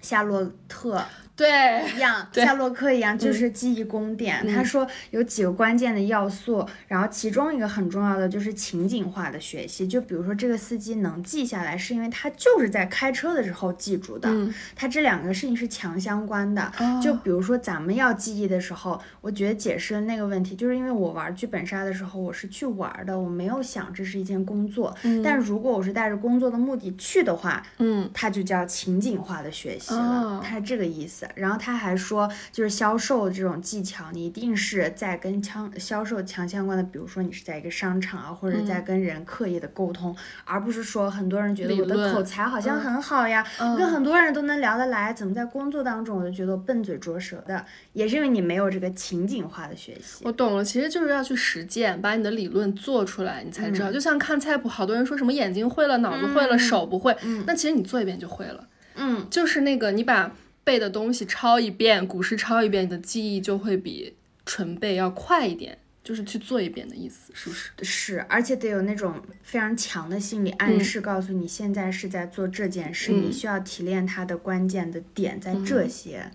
[0.00, 1.04] 夏洛特。
[1.40, 4.46] 对，一样，对夏洛克一样，就是记忆宫殿。
[4.54, 9.88] 他说有几个关键的要素，然后其中一个很重要的就是情景化的学习。
[9.88, 14.28] 就比如说这个司机能记下来，是因为他就是在开车的时候记住的。
[14.28, 16.70] 嗯他这两个事情是强相关的。
[16.78, 24.94] 哦就比如说咱们要记忆的时候，我觉得解释的那个问题，就是因为我玩剧本杀的时候，我是去玩的，我没有想这是一件工作。
[25.24, 31.26] 但如果我是带着工作的目的去的话，嗯它就叫情景化的学习了，哦它是这个意思。
[31.34, 40.14] 然后他还说，就是销售这种技巧，你一定是在跟强销售强相关的，比如说你是在一个商场啊，或者在跟人刻意的沟通，
[40.44, 50.24] 而不是说很多人觉得我的口才好像很好呀，嗯跟很多人都能聊得来，怎么在工作当中我就觉得我笨嘴拙舌的，也是因为你没有这个情景化的学习。
[50.24, 53.92] 我懂了，其实就是要去实践，把你的理论做出来，你才知道。
[53.92, 57.16] 就像看菜谱，好多人说什么眼睛会了，脑子会了，手不会，
[57.46, 58.66] 那其实你做一遍就会了。
[58.96, 60.30] 嗯，就是那个你把
[60.64, 65.78] 背的东西抄一遍，古诗抄一遍，你的记忆就会比纯背要快一点。
[66.02, 67.70] 就是去做一遍的意思，是不是？
[67.82, 76.30] 是，而且得有那种非常强的心理暗示，告诉你现在是在做这件事，你嗯需要提炼它的关键的点在这些。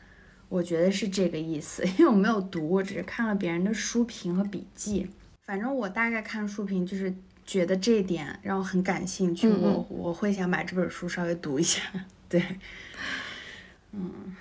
[0.49, 5.09] 我觉得是这个意思，因为我没有读，我只是看了别人的书评和笔记。
[5.43, 11.81] 反正我大概看书评就是觉得这一点让我很感兴趣，我我会想把这本书稍微读一下。
[12.29, 12.41] 对，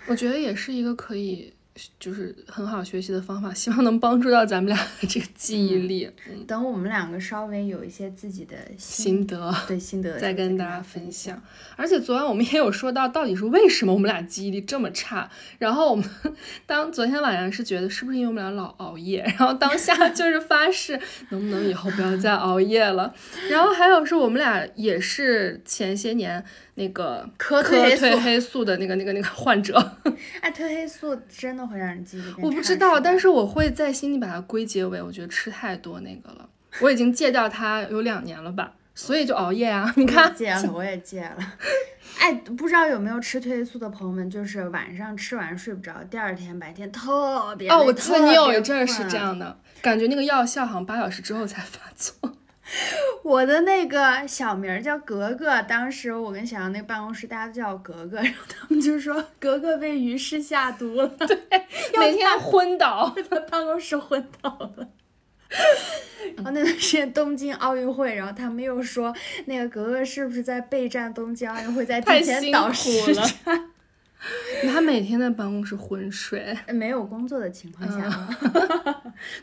[0.07, 1.53] 我觉得也是一个可以，
[1.99, 9.53] 就是很好学习的方法，希望能帮助到咱们俩的这个记忆力、嗯、等我们两个稍微有一些自己的心得。
[9.67, 11.43] 对心得再跟大大家分享。
[11.77, 15.29] 而且昨晚我们也有说到，到底是为什么我们俩记忆力这么差。
[15.59, 16.09] 然后我们
[16.65, 20.99] 当昨天晚上是觉得是不是因为我们俩老熬夜，然后当下 就是发誓
[21.31, 23.13] 能不能以后不要再熬夜了。
[23.51, 26.45] 然后还有是我们俩也是前些年
[26.77, 29.79] 那个磕磕褪黑素的那个那个那个患者。
[30.41, 36.49] 哎，褪黑素真的会让人记忆力我不知道，但是我会在心里把它归结为，我觉得吃太多那个了。
[36.81, 39.93] 我已经戒掉它有两年了吧，所以就熬夜啊。
[39.97, 41.37] 你看，戒了，我也戒了。
[42.19, 52.33] 哎，不知道有没有吃褪黑素的朋友们，就是晚上吃完睡不着，第二天白天特别哦，我记得你有一阵是这样的，感觉那个药效好像八小时之后才发作。
[53.23, 61.39] 我的那个小名儿叫格格，当时我跟小杨那办公室大家都叫我格格， 然后他们就说格格被于氏下毒了， 对，
[61.99, 63.15] 每天昏倒。
[63.31, 64.89] 在办公室昏倒了。
[66.37, 73.69] 然后那段时间东京奥运会，然后他们又说那个格格是不是在备战东京奥运会，在提前倒时了差，
[74.73, 78.37] 他每天在办公室昏睡，没有工作的情况下吗？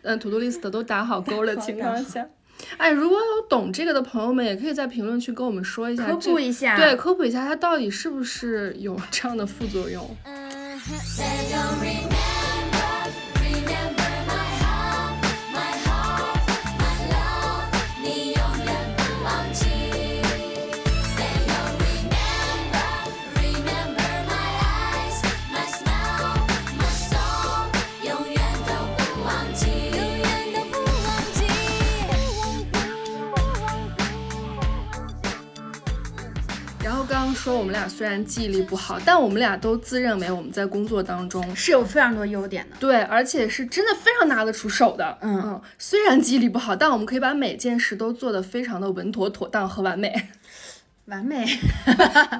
[0.02, 2.28] 嗯，to do list 都打好勾的情况下。
[2.78, 10.10] 哎，如果有懂这个的朋友们，也可以在评论区跟我们说一下，科这普一下，对，科普一下它到底是不是有这样的副作用。
[37.42, 42.76] 说我们俩虽然记忆力不好，但我们俩都自认为我们在工作当中是有非常多优点的。
[42.80, 45.18] 对，而且是真的非常拿得出手的。
[45.22, 50.14] 嗯嗯虽然记忆力不好，但我们可以把每件事都做得非常的稳妥、妥当和完美。
[51.06, 51.44] 完美，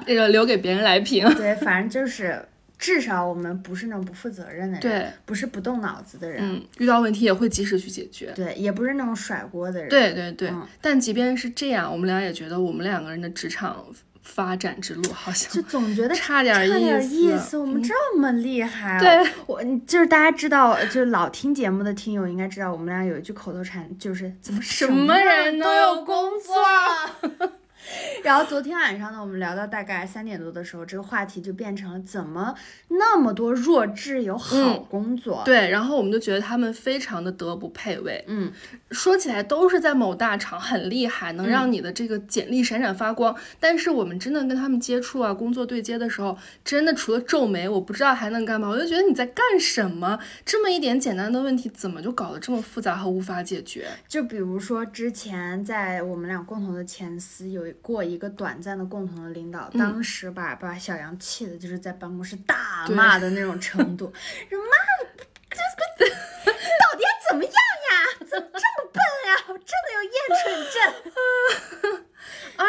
[0.06, 1.28] 那个留给别人来评。
[1.34, 2.40] 对，反正就是
[2.78, 8.32] 至少我们不是那种不负责任的人，对，不是不动脑子的人，嗯，遇到问题也会及时去解决。
[8.34, 13.84] 对，也不是那种甩锅的人，对对对，嗯但即便是这样，我们俩也觉得我们两个人的职场
[14.22, 26.54] 发展之路好像就总觉得差点差点意意思，我们这么厉害、啊，对，我就是大家知道，就是老听节目的听友应该知道，我们俩有一句口头禅，就是怎么什么人都有有工作。
[28.22, 32.54] 然后昨天晚上呢，我们聊到大概三点多的时候，这个话题就变成了怎么
[32.88, 38.24] 那么多弱智有好嗯工作？，对，然后我们就觉得他们非常的德不配位。
[38.28, 38.50] 嗯，
[38.92, 43.34] 说起来都是在某大厂很厉害，能让你的这个简历闪闪发光。
[43.58, 48.68] 但是我们真的跟他们接触啊，工作对接的时候，真的除了皱眉，我不知道还能干嘛。
[48.68, 50.18] 我就觉得你在干什么？
[50.44, 53.88] 这么一点简单的问题，怎么就搞得这么复杂和无法解决？
[54.06, 64.12] 就比如说之前在我们俩共同的前司有过一个短暂的共同的领导，当时把把小杨气的就是在办公室大骂的那种程度，
[64.50, 64.66] 说妈，
[65.50, 66.10] 这个
[66.52, 67.56] 到底怎么样呀？
[68.28, 69.40] 怎么这么笨呀？
[69.48, 70.76] 我真的有厌蠢症。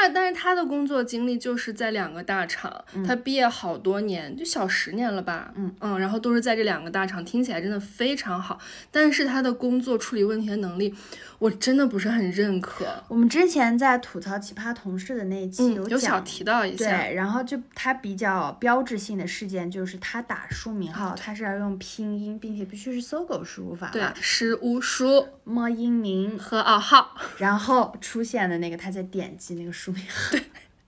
[0.03, 8.59] 啊，但是他的工作经历就是在两个大厂，他毕业好多年，就小十年了吧，嗯嗯，然后都是在这两个大厂，听起来真的非常好。
[8.91, 10.93] 但是他的工作处理问题的能力，
[11.37, 12.85] 我真的不是很认可。
[13.07, 16.19] 我们之前在吐槽奇葩同事的那一期嗯，有小。
[16.23, 30.37] 提到一下，对，然后就他比较标志性的事件就是他打书名号，他是要用拼音，并且必须是搜狗输入法对嘛，，诗无书摸音名，和အော号，然后出现的那个他在点击那个书 名号，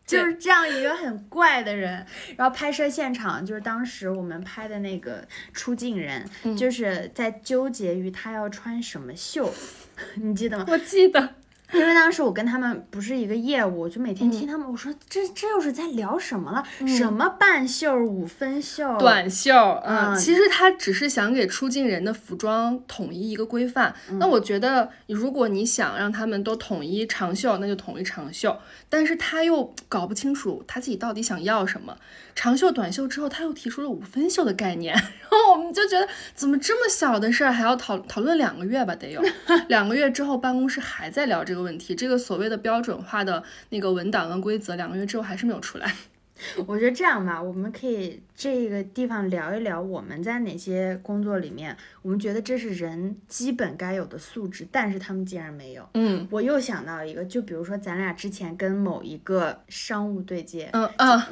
[0.06, 2.06] 就是这样一个很怪的人。
[2.38, 9.54] 然后拍摄现场就是当时我们拍的那个出镜人，嗯就是在纠结于他要穿什么秀，
[10.16, 10.66] 你记得吗？
[10.68, 11.36] 我记得，
[11.74, 16.64] 因为当时我跟他们不是一个业务，我就每天嗯听他们，我说这这又是在聊什么了？
[16.88, 19.54] 什么半袖、五分袖、短袖，
[19.86, 23.94] 嗯，嗯其实他只是想给出镜人的服装统一一个规范。
[24.10, 28.58] 嗯那我觉得，如果你想让他们都统一长袖，那就统一长袖。
[28.88, 31.98] 但是他又搞不清楚他自己到底想要什么，
[32.36, 38.94] 长袖、短袖之后，他又提出了五分袖的概念， 然后我们就觉得，怎么这么小的事儿还要讨讨论两个月吧？
[38.96, 39.22] 得有
[39.70, 45.92] 两个月之后，办公室还在聊这个问题，这个所谓的标准化的那个文档跟规则，两个月之后还是没有出来。
[46.68, 55.88] 我觉得这样吧，我们可以这个地方聊一聊我们在哪些工作里面，我们觉得这是人基本该有的素质，但是他们竟然没有。
[55.94, 61.30] 嗯我又想到一个，就比如说咱俩之前跟某一个商务对接，嗯啊，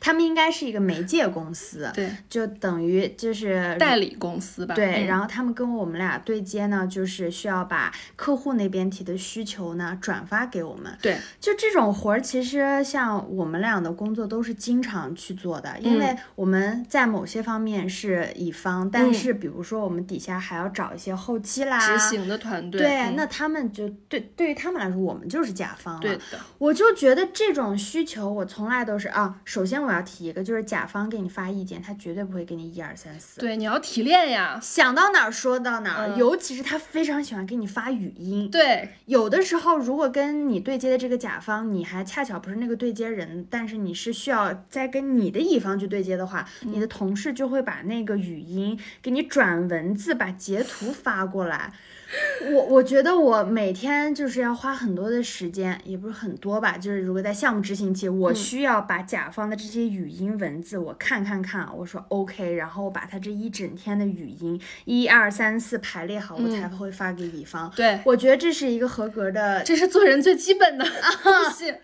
[0.00, 4.74] 他们应该是一个媒介公司，对，就等于就是代理公司吧。
[4.74, 10.96] 对，嗯然后他们跟我们俩对接呢，就是需要把客户那边提的需求呢转发给我们。
[11.00, 22.80] 对，就这种活儿，其实像我们俩的工作都是经常去做的，因为嗯我们在某些方面是乙方，但是比如说我们底下还要找一些后期啦、执行的团队。
[22.80, 26.00] 对，嗯那他们就对对于他们来说，我们就是甲方了。
[26.00, 29.40] 对的，我就觉得这种需求，我从来都是啊。
[29.44, 33.38] 首先我要提一个，就是甲方给你发意见，他绝对不会给你一二三四。
[33.40, 34.58] 对，你要提炼呀。
[34.60, 38.50] 想到哪儿说到哪儿，嗯尤其是他非常喜欢给你发语音。
[38.50, 51.72] 对，有的时候，如果跟你对接的这个甲方，你还恰巧不是那个对接人，但是你是需要再跟你的乙方去对接的话，你的同事就会把那个语音给你转文字，把截图发过来。
[52.52, 67.70] 我我觉得我每天就是要花很多的时间，也不是很多吧，就是如果在项目执行期，我需要把甲方的这些语音文字我看看看，我说 OK，然后我把他这一整天的语音一二三四排列好，我才会发给乙方。
[67.76, 70.84] 对，我觉得这是一个合格的，这是做人最基本的
[71.22, 71.74] 东西。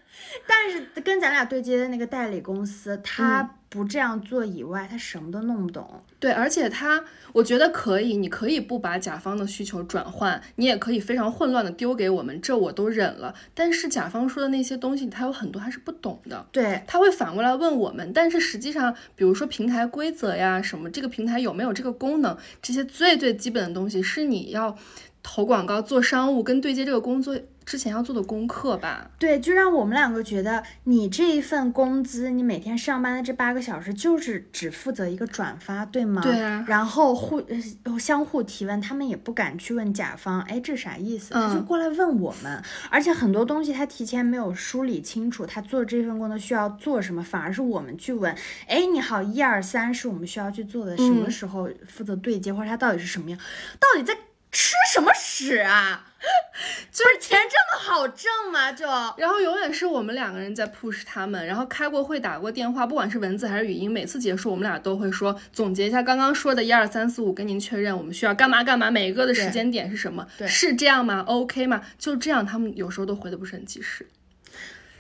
[0.47, 6.01] 但是跟咱俩对接的那个代理公司，嗯他不这样做以外，他什么都弄不懂。
[6.21, 13.35] 对，而且他，我觉得可以，你可以不把甲方的需求转换，你也可以非常混乱的丢给我们，这我都忍了。
[13.53, 16.47] 但是甲方说的那些东西，他有很多他是不懂的。
[16.53, 24.77] 对，他会反过来问我们，但是实际上，比如说平台规则呀，什么这个平台有没有这个功能，这些最最基本的东西是你要
[25.25, 29.11] 投广告、做商务跟对接这个工作之前要做的功课吧。
[29.19, 36.23] 对，就让我们两个觉得，你这一份工资，你每天上班的这八个小时，就是只负责一个转发，对吗？
[36.23, 37.43] 对啊然后互
[37.85, 41.35] 呃相互提问，他们也不敢去问甲方，哎，这啥意思？
[41.35, 48.35] 他就嗯过来问我们，而且很多东西他提前没有梳理清楚，他做这份工作需要做什么，反而是我们去问，
[48.67, 53.39] 哎，你好，一二三是我们需要去做的，什么嗯时候负责对接，或者他到底是什么样，
[53.79, 54.15] 到底在
[54.53, 56.13] 吃什么屎啊？
[56.91, 58.73] 就是钱这么好挣吗？
[58.73, 58.87] 就。
[59.19, 71.83] 然后永远是我们两个人在 push 他们，然后开过会、打过电话，不管是文字还是语音，每次结束我们俩都会说总结一下刚刚说的一二三四五，跟您确认我们需要干嘛干嘛，每一个的时间点是什么，对是这样吗？OK 吗？
[71.99, 74.07] 就这样，他们有时候都回的不是很及时。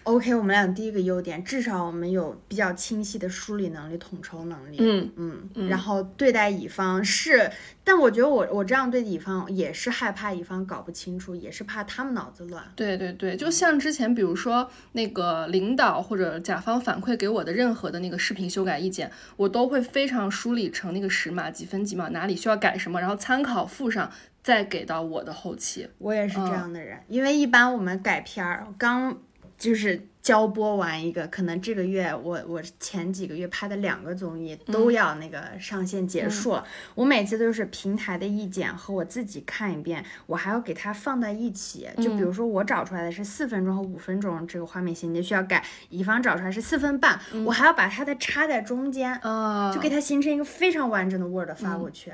[0.04, 4.76] OK，我们俩第一个优点，至少我们有比较清晰的梳理能力、统筹能力。
[4.80, 7.50] 嗯嗯然后对待乙方是，
[7.82, 12.62] 但我觉得我我这样对乙方也是害怕乙方搞不清楚，也是怕他们脑子乱。
[12.76, 25.88] 对对对，就像之前比如说那个领导或者甲方反馈给我的任何的那个视频修改意见，我都会非常梳理成那个时码几分几秒，哪里需要改什么，然后参考附上，再给到我的后期。
[25.96, 29.16] 我也是这嗯样的人，因为一般我们改片儿，刚
[29.56, 41.88] 就是交播完一个，可能这个月我我前几个月拍的两个综艺都要那个上线结束了，我每次都是平台的意见和我自己看一遍，我还要给它放在一起。
[41.98, 52.12] 就比如说我找出来的是四分钟和五分钟这个画面衔接需要改，乙方找出来是四分半，我还要把它的插在中间，啊就给它形成一个非常完整的 Word 发过去。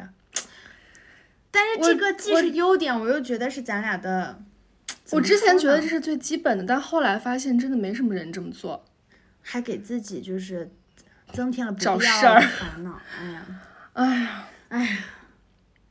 [1.51, 4.43] 但是这个既是优点，我又觉得是咱俩的。
[5.13, 8.85] 我之前觉得这是最基本的，但后来发现真的没什么人这么做。
[9.43, 10.71] 还给自己就是
[11.33, 13.01] 增添了不找事儿的烦恼。
[13.19, 13.47] 哎呀，
[13.95, 14.99] 哎呀，哎呀，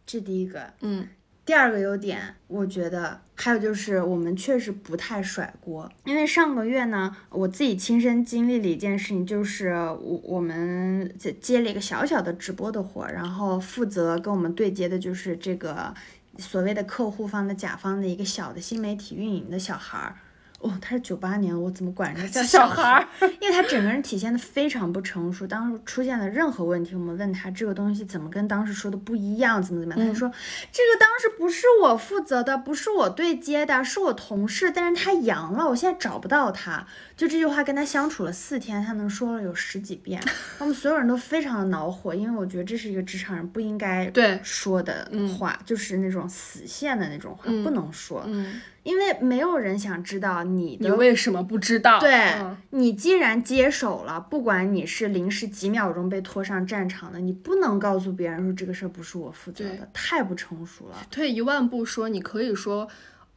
[0.05, 0.73] 这第一个。
[0.81, 1.07] 嗯
[1.45, 15.91] 第二个优点，我觉得还有就是我们确实不太甩锅，因为上个月呢，我自己亲身经历了一件事情，就是我我们接接了一个小小的直播的活儿，然后负责跟我们对接的就是这个
[16.39, 20.15] 所谓的客户方的甲方的一个小的新媒体运营的小孩儿。
[20.61, 23.31] 哦，他是九八年，我怎么管人家叫小孩孩儿？
[23.39, 25.47] 因为他整个人体现的非常不成熟。
[25.47, 30.27] 当时出现了任何问题，我们问他这个东西怎么跟当时说的不一样，怎么怎么样，他就说
[30.69, 36.85] 这个当时不是我负责的，不是我对接的，是我同事，但是他阳了，我现在找不到他。
[37.19, 40.23] 就这句话跟他相处了四天，他能说了有十几遍，
[40.59, 51.99] 我们所有人都非常的恼火，因为我觉得这是一个职场人不应该对说的话，就是那种死线的那种话，不能说，嗯，因为没有人想知道你的你为什么不知道？
[51.99, 60.95] 对、嗯你既然接手了，不管你是临时几秒钟被拖上战场的，你不能告诉别人说这个事儿不是我负责的，太不成熟了。
[61.11, 62.87] 退一万步说，你可以说，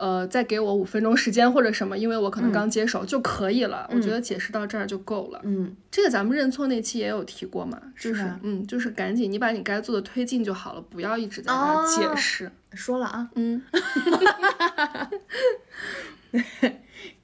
[0.02, 3.88] 呃，再给我五分钟时间或者什么，因为我可能刚接手、就可以了。
[3.94, 5.40] 我觉得解释到这儿就够了。
[5.44, 12.50] 嗯，这个咱们认错那期也有提过嘛，就是嗯，就是赶紧你把你该做的推进就好了，不要一直在那儿解哦释。
[12.74, 13.62] 说了啊，嗯，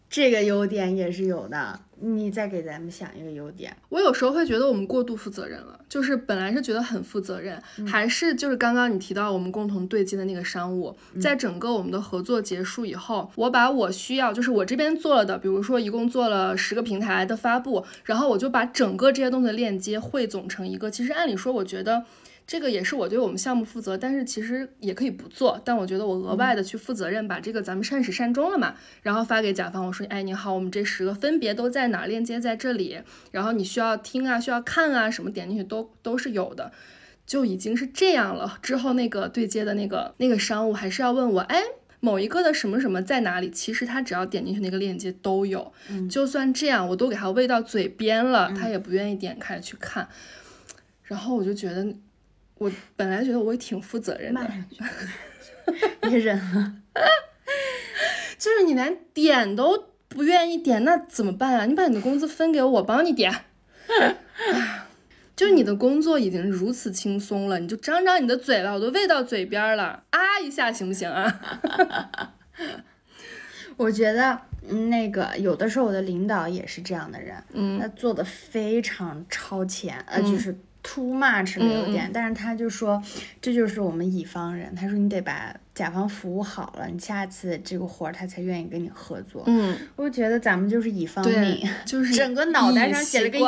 [0.09, 1.81] 这个优点也是有的。
[2.01, 22.05] 你再给咱们想一个优点，我有时候会觉得我们过度负责任了，就是本来是觉得很负责任，还是就是刚刚你提到我们共同对接的那个商务，在整个我们的合作结束以后，我把我需要就是我这边做了的，比如说一共做了十个平台的发布，然后我就把整个这些东西的链接汇总成一个，其实按理说我觉得。
[22.49, 25.61] 这个也是我对我们项目负责，但是其实也可以不做。
[25.65, 36.73] 但我觉得我额外的去负责任，把这个咱们善始善终了嘛，然后发给甲方，我说，哎，你好，我们这十个分别都在哪儿，链接在这里，然后你需要听啊，需要看啊，什么点进去都都是有的，
[37.27, 38.59] 就已经是这样了。
[38.63, 41.63] 之后那个对接的那个那个商务还是要问我，哎。
[42.01, 43.51] 某一个的什么什么在哪里？
[43.51, 45.73] 其实他只要点进去那个链接都有，
[46.09, 50.09] 就算这样，我都给他喂到嘴边了，他也不愿意点开去看。
[51.03, 51.85] 然后我就觉得，
[52.59, 56.75] 我本来觉得我也挺负责任的慢，两句， 别忍了。
[58.37, 61.67] 就是你连点都不愿意点，那怎么办啊？
[61.67, 63.35] 你把你的工资分给我，我帮你点。
[65.35, 71.41] 就是你的工作已经如此轻松了，你就张张你的嘴吧，我都喂到嘴边了，啊一下行不行啊？
[73.77, 83.03] 我觉得，嗯，那个有的时候我的领导也是这样的人，嗯他做的非常超前，呃，就是 too much 了有嗯点，但是他就说
[83.41, 89.43] 这就是我们乙方人，他说你得把甲方服务好了，你下次这个活儿他才愿意跟你合作。
[89.47, 93.39] 嗯，我觉得咱们就是乙方对命，，就 是整个脑袋上写了个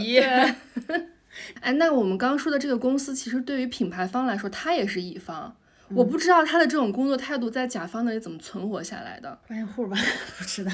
[0.00, 0.18] 乙
[1.60, 5.54] 哎，那我们刚刚说的这个公司，其实对于品牌方来说，他也是乙方。
[5.90, 9.38] 我不知道他的这种工作态度在甲方那里怎么存活下来的。
[9.46, 9.96] 关系户吧，
[10.38, 10.72] 不知道。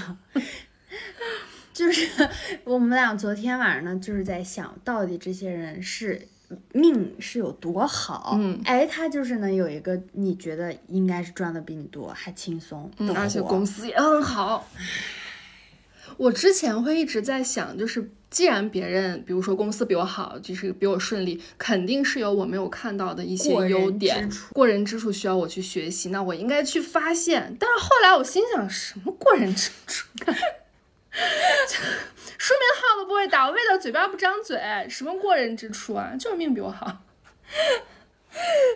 [1.75, 2.09] 就是
[2.65, 6.29] 我们俩昨天晚上呢，就是在想到底这些人是
[6.73, 8.37] 命是有多好。
[8.39, 14.71] 嗯哎，他就是能有一个你觉得应该是赚的比你多还轻松嗯，而且公司也很好。
[16.17, 27.57] 我之前会一直在想，就是既然别人比如说公司比我好，就是比我顺利，肯定是有我没有看到的一些优点过人之处需要我去学习，那我应该去发现。
[27.59, 30.07] 但是后来我心想，什么过人之处？
[32.39, 36.13] 书名号都不会打，我为了嘴巴不张嘴，什么过人之处啊？
[36.19, 37.01] 就是命比我好。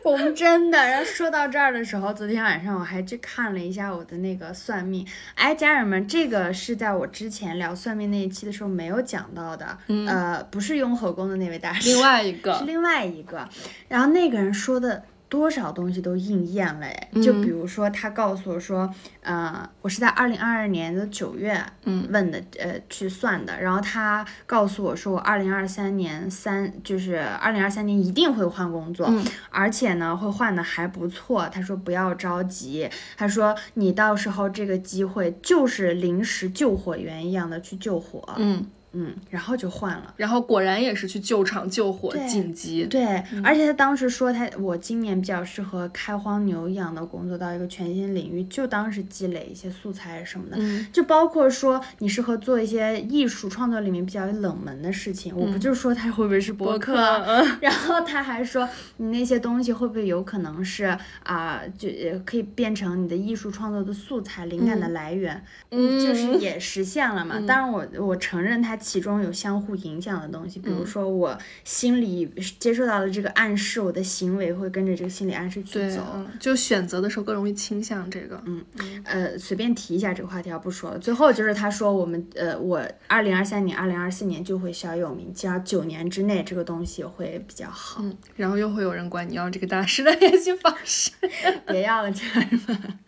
[0.05, 5.05] 我们真的，然后说到这儿的时候，昨天晚上我还去看了一下我的那个算命。
[5.35, 9.77] 哎，家人们，这个是在我之前聊算命那一期的时候没有讲到的，
[10.07, 13.49] 呃，不是雍和宫的那位大师，另外一个是个，另外一个。
[13.89, 22.09] 然后那个人说的多少东西都应验了，哎，就比如说他告诉我说，呃，我是在二零二二年的九月，嗯。
[22.11, 23.61] 问的，呃，去算的。
[23.61, 29.23] 然后他告诉我说，我二零二三年三，就是二零二三年一定会换工作，嗯。
[29.51, 31.47] 而且呢会换的还不错。
[31.51, 40.15] 他说不要着急，他说你到时候这个机会就是临时救火员一样的去救火，嗯，嗯，然后就换了。
[40.17, 42.85] 然后果然也是去救场救火紧急。
[42.87, 55.37] 对，而且他当时说他我今年比较适合开荒牛一样的工作到一个全新领域，就当是积累一些素材什么的，嗯就包括说你适合做一些艺术创作里面比较冷门的事情。
[55.37, 56.97] 我不就说他会不会是博客？
[56.97, 65.45] 嗯 然后他还说你那些东西会不会有可能是啊、就也可以变成你的艺术创作的素材、灵感的来源？
[65.71, 67.39] 嗯就是也实现了嘛。
[67.47, 72.27] 当然我我承认它其中有相互影响的东西，比如说我心里
[72.59, 76.03] 接受到了这个暗示，我的行为会跟着这个心理暗示去，走。
[76.15, 78.43] 嗯就选择的时候更容易倾向这个。
[78.47, 78.65] 嗯，
[79.05, 80.99] 呃，随便提一下这个话题啊，不说了。
[80.99, 88.01] 最后就是他说我们呃，我二零二三年、二零二四年就会小有名气，然后九年之内这个东西会比较好。
[88.03, 91.11] 嗯，然后又会有人管你要这个大师的联系方式。
[91.69, 92.99] 别要了，家人们。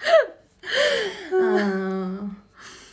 [1.32, 2.36] 嗯，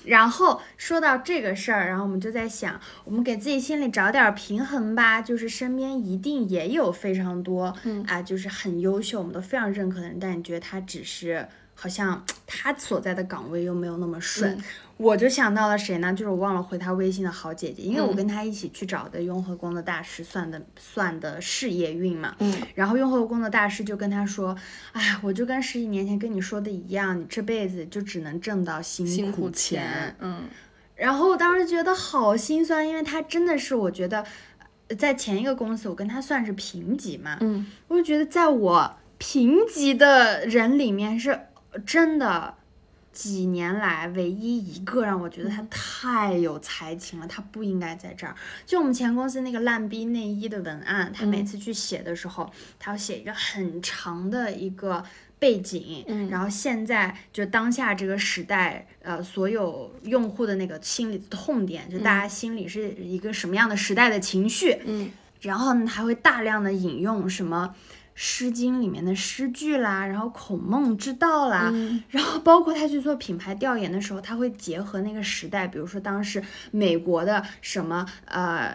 [0.07, 5.21] 然后说到这个事儿，然后我们就在想，我们给自己心里找点儿平衡吧。
[5.21, 14.55] 就是身边一定也有非常多，嗯啊，就是很优秀，我们都非常认可的人，但你觉得他只是好像 他所在的岗位又没有那么顺。
[14.55, 14.63] 嗯
[14.97, 16.11] 我就想到了谁呢？
[16.11, 22.35] 就是我忘了回他微信的好姐姐，因为我嗯跟他一起去找的雍和宫的大师算的算的事业运嘛。
[22.39, 24.57] 嗯然后雍和宫的大师就跟他说
[24.93, 30.15] ：“哎，我就跟十几年前跟你说的一样，你这辈子就只能挣到辛辛苦苦钱。
[30.19, 30.45] 嗯
[30.95, 34.25] 然后我当时觉得好心酸，因为他真的是我觉得，
[34.87, 41.39] 呃在前一个公司我跟他算是平级嘛，嗯我就觉得在我平级的人里面是
[41.85, 42.55] 真的。
[43.17, 48.35] 几年来，唯一一个让我觉得他太有才情了，他不应该在这儿。
[48.63, 52.47] 就我们前公司那个烂逼内衣的文案，他每次去写的时候，
[52.77, 55.03] 他要写一个很长的一个
[55.39, 65.09] 背景，嗯然后现在就当下这个时代，呃，所有用户的那个心理的痛点，就大家心里是一个什么样的时代的情绪，嗯
[65.41, 67.73] 然后呢，还会大量的引用什么。
[68.19, 78.73] 《诗经》里面的诗句啦，然后孔孟之道啦，嗯然后包括他去做品牌调研的时候，他会结合那个时代，比如说当时美国的什么呃。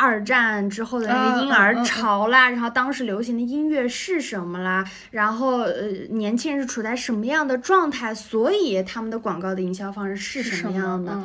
[0.00, 11.20] 二战之后的那个婴儿潮啦，然后当时流行的音乐是什么啦，然后呃年轻人是处在什么样的状态，所以他们的广告的营销方式是是什么样的？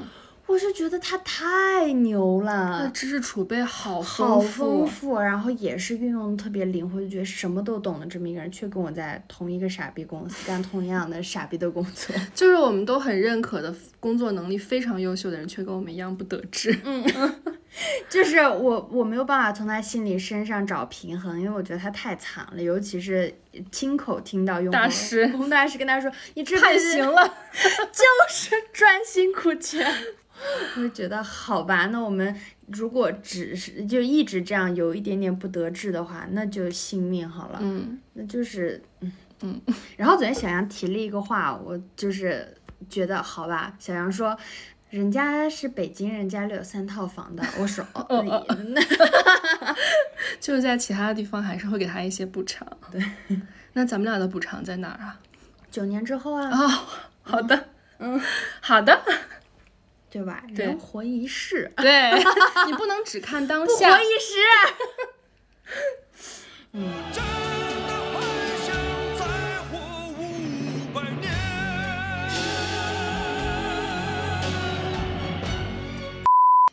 [0.46, 12.16] 嗯我是觉得他太牛了，知识储备好好丰丰富，然后也是运用特别灵活，就觉得什么都懂的这么一个人，却跟我在同一个傻逼公司干同样的傻逼的工作。
[12.36, 16.78] 就是我们都很认可的工作能力非常优秀的人，却跟我们一样不得志。
[16.84, 17.04] 嗯
[18.08, 23.34] 就是我我没有办法从他心里身上找平衡，因为我觉得他太惨了，尤其是
[23.72, 27.26] 亲口听到用大师洪大师跟他说：“你这太行了，
[27.92, 29.92] 就是专心苦钱。”
[30.76, 32.36] 我就觉得好吧，那我们
[32.68, 37.60] 如果只是就一直这样有一点点不得志的话，那就信命好了。
[37.62, 39.62] 嗯那就是嗯嗯。
[39.98, 42.56] 然后昨天小杨提了一个话，我就是
[42.90, 43.74] 觉得好吧。
[43.80, 44.38] 小杨说，
[44.90, 47.44] 人家是北京人，家里有三套房的。
[47.60, 48.82] 我说 哦，那
[50.40, 52.68] 就是在其他的地方还是会给他一些补偿。
[52.92, 53.02] 对，
[53.74, 55.20] 那咱们俩的补偿在哪儿啊？
[55.72, 56.70] 九年之后啊，哦，
[57.24, 57.66] 好的，
[57.98, 58.22] 嗯，
[58.62, 59.02] 好的，
[60.14, 60.44] 对吧？
[60.54, 62.12] 人活一世，对
[62.68, 64.38] 你不能只看当下，活一时。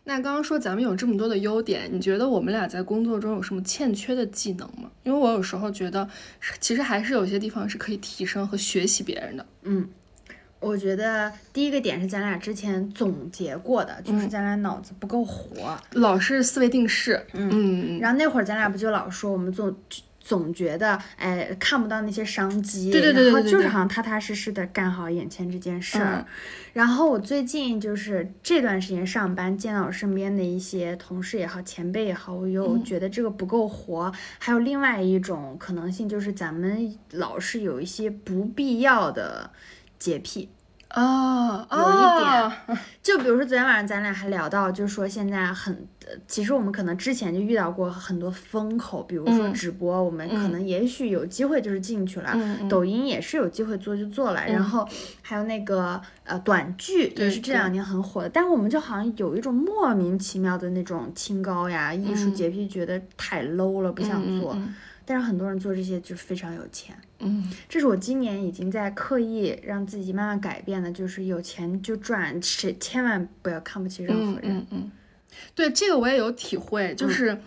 [0.04, 4.90] 那刚刚说咱们有这么多的优点，你觉得我们俩在工作中有什么欠缺的技能吗？
[5.04, 6.06] 因为我有时候觉得，
[6.58, 9.46] 其实还是有些地方是可以提升和学习别人的。
[9.62, 9.88] 嗯，
[10.60, 15.76] 我觉得第一个点是咱俩之前总结过的，就是咱俩脑子不够活。
[15.92, 17.50] 老是思维定式，嗯
[17.96, 19.74] 嗯然后那会儿咱俩不就老说我们总
[20.20, 26.18] 总觉得哎看不到那些商机，对对对对对对然后就是好像踏踏实实的干好眼前这件事儿。
[26.18, 26.24] 嗯
[26.72, 34.12] 然后我最近就是这段时间上班，见到我身边的一些同事也好，前辈也好，我有嗯觉得这个不够活。
[34.38, 39.50] 还有另外一种可能性，就是咱们老是有一些不必要的
[40.00, 40.48] 洁癖。
[40.88, 42.64] 啊，有一点啊
[43.00, 45.72] 就比如说昨天晚上咱俩还聊到，就是说现在很，
[46.04, 52.36] 呃其实我们可能之前就遇到过很多风口，比如说嗯直播，我们可能也许有机会就是进去了，
[52.68, 54.84] 抖音也是有机会做就做了，然后
[55.22, 64.54] 还有那个呃短剧也是这两年很火的，但我们就好像有一种莫名其妙的那种清高呀、艺术嗯洁癖，觉得太 low 了，不想做。
[64.54, 64.74] 嗯
[65.04, 66.96] 但是很多人做这些就非常有钱。
[67.20, 74.56] 嗯这是我今年已经在刻意让自己慢慢改变的，就是有钱就赚，谁千万不要看不起任何嗯人。
[74.56, 74.90] 嗯嗯，
[75.54, 77.38] 对这个我也有体会，就是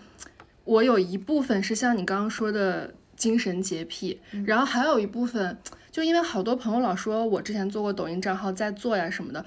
[0.64, 5.56] 我有一部分是像你刚刚说的精神洁癖，然后还有一部分
[5.90, 9.44] 就因为好多朋友老说我之前做过抖音账号在做呀什么的。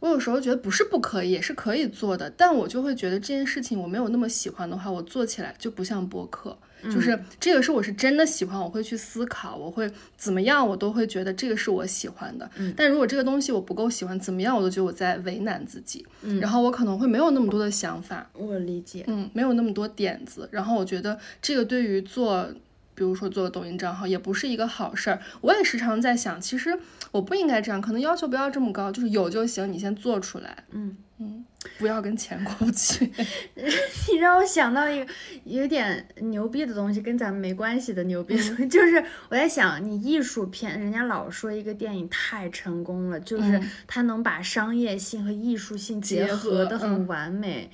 [0.00, 6.58] 我有时候觉得不是不可以，也是可以做的，但我就会觉得这件事情我没有那么喜欢的话，我做起来就不像播客。
[6.84, 12.50] 就是这个是我是真的喜欢，我会去思考，我会怎么样，我都会觉得这个是我喜欢的。
[12.76, 16.04] 但如果这个东西我不够喜欢，怎么样我都觉得我在为难自己。
[16.40, 19.04] 然后我可能会没有那么多的想法，我理解。
[19.06, 20.48] 嗯，没有那么多点子。
[20.50, 22.48] 然后我觉得这个对于做，
[22.94, 25.20] 比如说做抖音账号，也不是一个好事儿。
[25.40, 26.78] 我也时常在想，其实
[27.10, 30.64] 我不应该这样，可能要求不要这么高，就是有就行，你先做出来。
[30.70, 31.44] 嗯嗯，
[31.78, 33.10] 不要跟钱过不去。
[34.10, 35.12] 你让我想到一个
[35.44, 38.36] 有点牛逼的东西，跟咱们没关系的牛逼
[38.68, 47.70] 就是我在想，你艺术片，人家老说一个电影太成功了，就是嗯它能把商业性和艺术性结结合合的很嗯完美。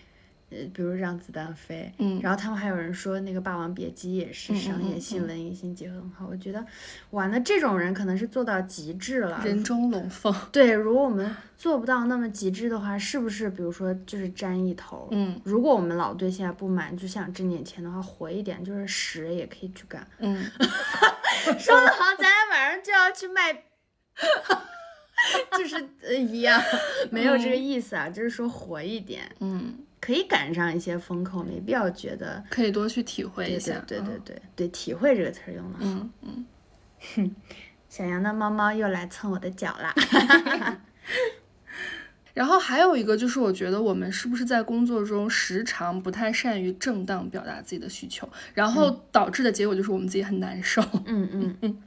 [0.50, 6.26] 呃，比如让子弹飞，嗯然后他们还有人说那个《霸王别姬》也是商业嗯性、文艺性结合很好。
[6.30, 6.64] 我觉得，
[7.10, 9.42] 哇，那这种人可能是做到极致了。
[9.44, 10.34] 人中龙凤。
[10.50, 15.08] 对，如果我们做不到那么极致的话，是不是比如说就是沾一头？
[15.10, 20.06] 嗯如果我们老对现在不满，就想挣点钱的话，活一点，就是屎也可以去干。
[20.18, 20.44] 嗯，
[21.58, 23.52] 说的好，咱俩晚上就要去卖，
[25.58, 26.60] 就是呃一样，
[27.10, 29.74] 没有这个意思啊，就是说活一点，嗯，
[30.08, 32.42] 可以赶上一些风口，没必要觉得。
[32.48, 33.98] 可以多去体会一下对。
[33.98, 36.08] 对对嗯对对，体会这个词儿用的好。
[36.22, 36.46] 嗯
[37.14, 37.36] 嗯。
[37.90, 39.94] 小羊的猫猫又来蹭我的脚啦。
[42.32, 50.80] 然后还有一个就是，我觉得我们是不是在工作中时常不太善于正当表达自己的需求，然后导致的结果就是我们自己很难受。
[51.04, 51.82] 嗯嗯嗯。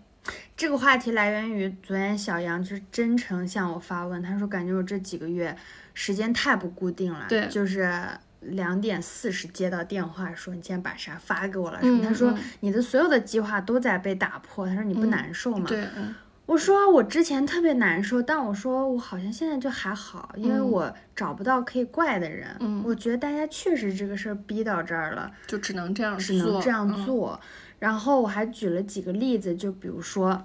[0.55, 5.57] 这个话题来源于昨天小杨就是真诚向我发问，他说感觉我这几个月
[6.03, 7.93] 时间太不固定了，对就是
[8.39, 15.65] 两点四十接到电话说你今天把啥发给我了什么，嗯他说嗯你的所有的计划都在被打破，他说你不难受吗？
[15.67, 16.15] 对，嗯
[16.47, 25.31] 我说我之前特别难受，但我说我好像现在就还好，因为嗯我找不到可以怪的人，嗯我觉得大家确实这个事儿逼到这儿了。
[25.45, 27.39] 就只能这样只能这样嗯做。
[27.77, 30.41] 然后我还举了几个例子，就比如说，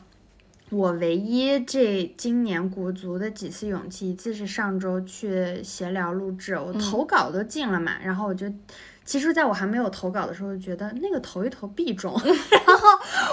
[0.70, 8.52] 我唯一这今年鼓足的几次勇气，一次是上周去闲聊录制，我嗯投稿都进了嘛，然后我就。
[9.04, 12.12] 其实，在我还没有投稿的时候，觉得那个投一投必中，
[12.66, 12.88] 然后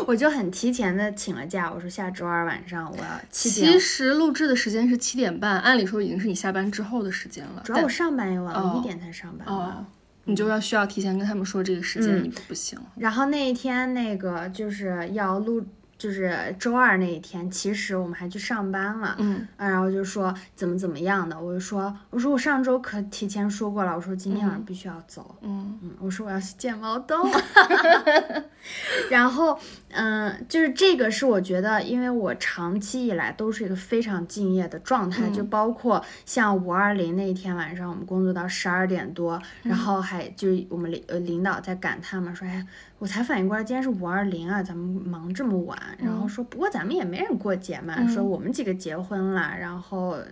[0.05, 7.63] 我就很提前的请了假，我说下周二晚上我要七点其实录制的时间是七点半，按理说已经是你下班之后的时间了。
[7.65, 9.55] 主要我上班也晚，我哦一点才上班嘛。
[9.55, 9.85] 哦，
[10.25, 12.77] 你就要需要提前跟他们说这个时间，嗯你不行。
[12.95, 15.65] 然后那一天那个就是要录，
[16.03, 19.15] 就是周二那一天，其实我们还去上班了。
[19.19, 19.47] 嗯。
[19.55, 25.79] 啊，然后就说怎么怎么样的，我就说，我说我上周可提前说过了，我说今天晚上必须要走，嗯。
[25.81, 27.25] 嗯，我说我要去见毛豆，
[29.09, 29.57] 然后，
[29.91, 42.65] 嗯，就是这个是我觉得，因为我长期以来都是一个非常敬业的状态，就包括像五二零那一天晚上，我们工作到十二点多，然后还就我们领呃领导在感叹嘛，说哎，
[43.03, 50.23] 我才反应过来今天是五二零啊，咱们忙这么晚，然后说不过咱们也没人过节嘛，说我们几个结婚了，然后呃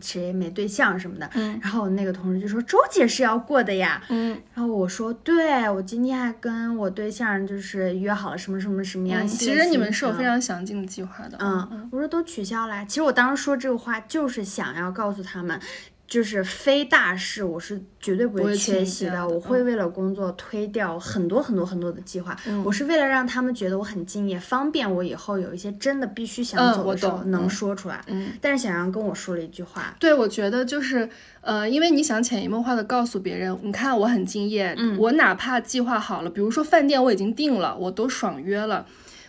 [0.00, 11.38] 谁也没对象什么的，嗯然后我那个同事就说周姐是要过的呀，嗯然后我说，对我今天还跟我对象就是约好了什么什么什么样其实你们是有非常详尽的计划的。
[11.38, 12.84] 嗯，我说都取消了。
[12.86, 15.60] 其实我当时说这个话就是想要告诉他们，
[16.06, 19.12] 就是非大事，我是绝对不不会会缺席的。
[19.12, 22.36] 的我会嗯为了工作推掉很多很多很多的计划。
[22.64, 28.00] 我是为了让他们觉得我很敬业，方便我以后有一些真的必须想嗯我走的时候能说出来。
[28.06, 31.08] 嗯但是小杨跟我说了一句话，对，我觉得就是，
[31.40, 38.86] 呃，因为你想潜移默化的告诉别人，你看我很敬业，嗯我哪怕计划好了，比如说饭店我已经定了，我都爽约了。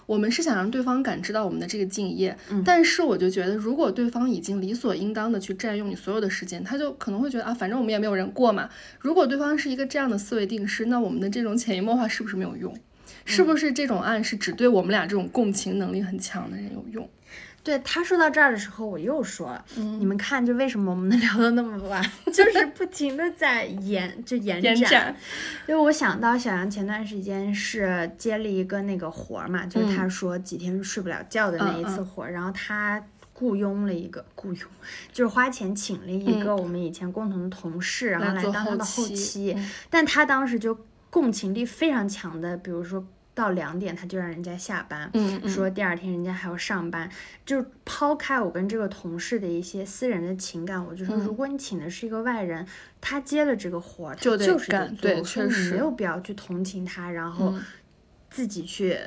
[0.08, 8.70] 我们是想让对方感知到我们的这个敬业，嗯但是我就觉得，如果对方已经理所应当的去占用你所有的时间，他就可能会觉得啊，反正我们也没有人过嘛。
[9.00, 12.76] 如果对方是一个这样的思维定式，那我们的这种潜移默化是不是没有用？
[13.26, 17.10] 是不是这种暗示只对我们俩这种共情能力很强的人有用？
[17.68, 22.02] 对他说到这儿的时候，我又说了，你们看，就为什么我们能聊到那么晚，
[22.32, 25.14] 就是不停的在延，就延延展
[25.68, 33.04] 因为我想到小杨前段时间是接了一个那个活儿嘛，就是他说几天睡不了觉的那一次活儿，然后他。
[33.40, 34.68] 雇佣了一个雇佣，
[35.14, 39.56] 就是花钱请了一个我们以前共同的同事，然后来当他的后期
[39.92, 40.76] 但他当时就
[41.12, 43.06] 共情力非常强的，比如说
[43.38, 45.50] 到两点他就让人家下班，嗯嗯。
[45.50, 47.08] 说第二天人家还要上班，
[47.46, 52.66] 就抛开我跟这个同事的一些私人的情感，我就说，如果你请的是一个外人，
[53.00, 57.54] 他接了这个活儿，就得就是干确实没有必要去同情他，然后
[58.32, 58.98] 自己去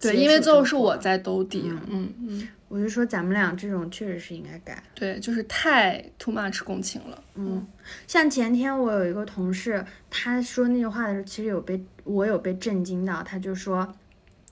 [0.00, 4.82] 对，因为最后是我在兜底，嗯嗯，我就说咱们俩这种确实是应该改。
[4.94, 7.66] 对，就是太 too much 共情了，嗯，
[8.06, 13.22] 像前天我有一个同事，他说那句话的时候，其实有被我有被震惊到。
[13.22, 13.94] 他就说，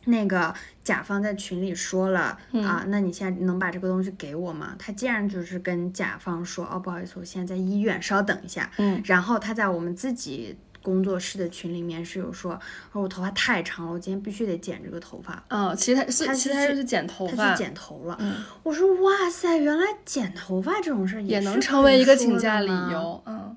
[0.05, 4.77] 那个甲方在群里说了、啊，那你现在能把这个东西给我吗？
[4.79, 8.71] 他竟然就是跟甲方说，哦，不好意思，我现在在医院，稍等一下。
[8.79, 12.61] 嗯，然后他在我们自己工作室的群里面是有说，
[12.93, 15.43] 说我头发太长了，我今天必须得剪这个头发。
[15.49, 22.68] 嗯，其实他是他其实他是剪头发他去，剪头了，嗯我说哇塞，原来剪头发这种事儿也是能成为一个请假理。
[22.93, 23.57] 由，嗯，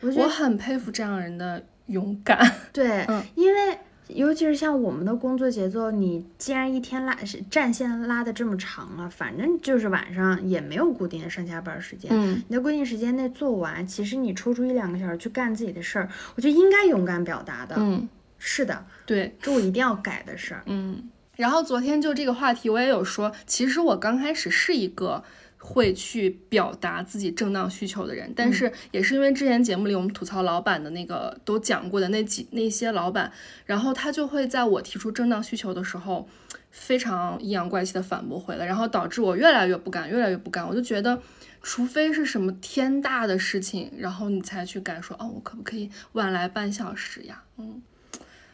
[0.00, 2.38] 我我很佩服这样人的勇敢，
[2.72, 3.76] 对，嗯因为
[4.14, 17.76] 尤其是像我们的工作节奏，你既然一天拉是战线拉的这么长了，反正就是晚上也没有固定的上下班时间，嗯你在规定时间内做完，其实你抽出一两个小时去干自己的事儿，我觉得应该勇敢表达的。
[17.78, 18.08] 嗯，
[18.38, 20.62] 是的，对，这我一定要改的事儿。
[20.66, 21.02] 嗯。
[21.36, 25.24] 然后昨天就这个话题，我也有说，其实我刚开始是一个
[25.60, 33.30] 会去表达自己正当需求的人，但是也是因为之前节目里我们吐槽老板的那个都讲过的那几那些老板，
[33.66, 36.28] 然后他就会在我提出正当需求的时候，
[36.70, 41.22] 非常阴阳怪气的反驳回来，然后导致我越来越不敢，越来越不敢，我就觉得。
[41.62, 47.42] 除非是什么天大的事情，然后你才去敢说哦，我可不可以晚来半小时呀？
[47.58, 47.82] 嗯，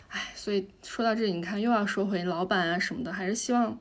[0.08, 3.78] 哎，所以说到这里，你看又要说回老板啊什么的，还是希望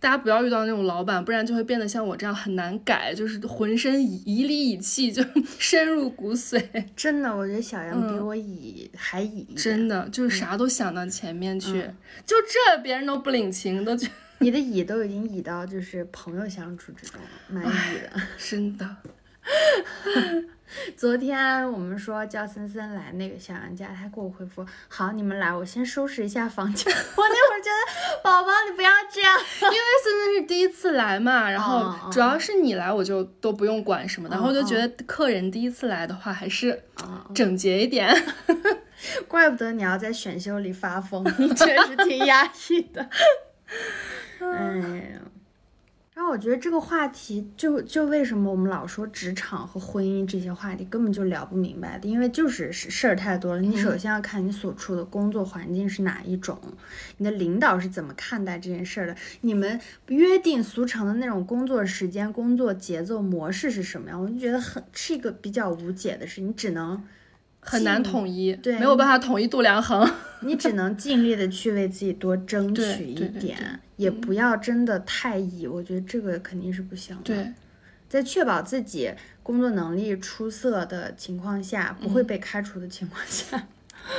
[0.00, 5.24] 大家不要遇到那种老板，不然就会变得像我这样很难改，就是浑身以以理以气，就
[5.58, 6.62] 深入骨髓。
[6.96, 9.54] 真的，我觉得小杨比我乙、还乙一点。
[9.54, 11.82] 嗯真的就是啥都想到前面去，
[12.26, 18.22] 就这别人都不领情，都觉得你的以都已经以到就是朋友相处之中蛮乙的。
[18.38, 18.96] 真的。
[20.96, 26.92] 昨天我们说叫森森来那个小杨家，他给我回复好，你们来，我先收拾一下房间。
[26.92, 29.38] 我那会儿觉得宝宝你不要这样。
[29.62, 38.14] 因为森森是第一次来嘛，然后主要是你来，我就都不用管什么的，然后我就哦觉得客人第一次来的话，还是哦整洁一点。
[39.26, 43.08] 怪不得你要在选秀里发疯，你确实挺压抑的。
[44.40, 45.20] 哎呀，
[46.14, 53.62] 然后我觉得这个话题就就为什么我们老说职场和婚姻这些话题根本就聊不明白的，因为就是事事儿太多了。
[53.62, 56.60] 你首先要看你所处的工作环境是哪一种，
[57.16, 67.02] 你的领导是怎么看待这件事儿的，你们约定俗成的那种工作时间、工作节奏模式是什么样，我就觉得很是一个比较无解的事，你只能。
[67.64, 70.06] 很难统一，对没有办法统一度量衡。
[70.44, 77.22] 你只能尽力的去为自己多争取一点，也不要真的太以，我觉得这个肯定是不行的。
[77.22, 77.52] 对，
[78.08, 79.12] 在确保自己
[79.44, 83.68] 工作能力出色的情况下，不嗯会被开除的情况下，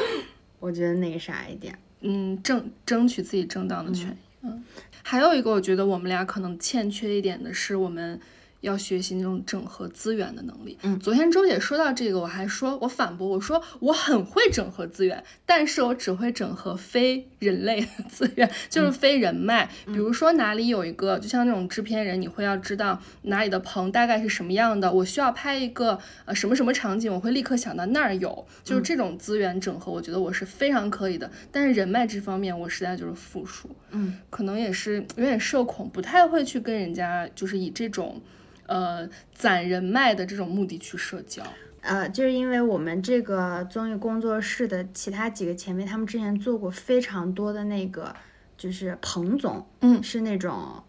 [0.61, 1.77] 我觉得那个啥一点。
[1.99, 4.15] 嗯，争争取自己正当的权益。
[4.43, 4.63] 嗯，
[5.01, 8.17] 还有一个我觉得我们俩可能欠缺一点的是，我们
[8.63, 10.77] 要学习那种整合资源的能力。
[10.83, 19.69] 嗯昨天周姐说到这个，我还说我反驳我说我很会整合资源，但是我只会整合非人类的资源，就是非人脉。
[19.85, 31.29] 比如说哪里有一个，就像那种制片人，你会要知道哪里的棚大概是什么样的，我需要拍一个呃什么什么场景，我会立刻想到那儿有，就是这种资源整合，我觉得我是非常可以的。
[31.51, 33.69] 但是人脉这方面，我实在就是负数。
[33.91, 38.21] 嗯，可能也是有点社恐，不太会去跟人家就是以这种
[38.67, 41.43] 呃攒人脉的这种目的去社交。
[41.81, 48.15] 呃，就是因为我们这个综艺工作室的其他几个前辈，他们之前做过非常多的那个，
[48.57, 50.81] 就是彭总，嗯是那种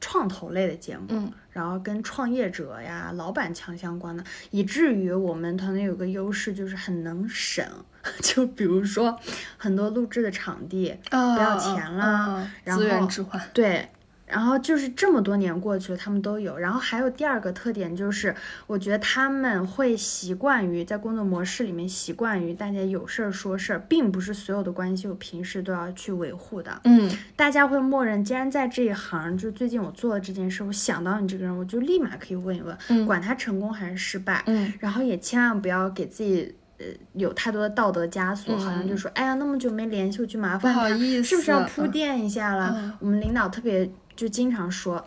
[0.00, 7.64] 创投类的节目，嗯然后跟创业者呀、老板强相关的，以至于我们团队有个优势，就是很能省。
[8.22, 9.20] 就比如说
[9.58, 13.38] 很多录制的场地，啊不要钱啦啊然资源后置换。
[13.52, 13.86] 对，
[14.30, 16.56] 然后就是这么多年过去了，他们都有。
[16.56, 18.34] 然后还有第二个特点就是，
[18.66, 26.80] 我觉得他们会习惯于在工作模式里面习惯于大家有事儿说事儿，并不是所有的关系我平时都要去维护的。
[26.84, 34.42] 嗯大家会默认，既然在这一行，就最近我做了这件事，我想到你这个人，我就立马可以问一问，嗯管他成功还是失败。
[34.46, 36.54] 嗯然后也千万不要给自己。
[36.80, 42.72] 呃，有太多的道德枷锁，好像就说，哎呀，那么久没联系，我去麻烦嗯不好他，意是不是要铺垫一下了？
[42.74, 43.86] 嗯我们领导特别
[44.20, 45.02] 就经常说，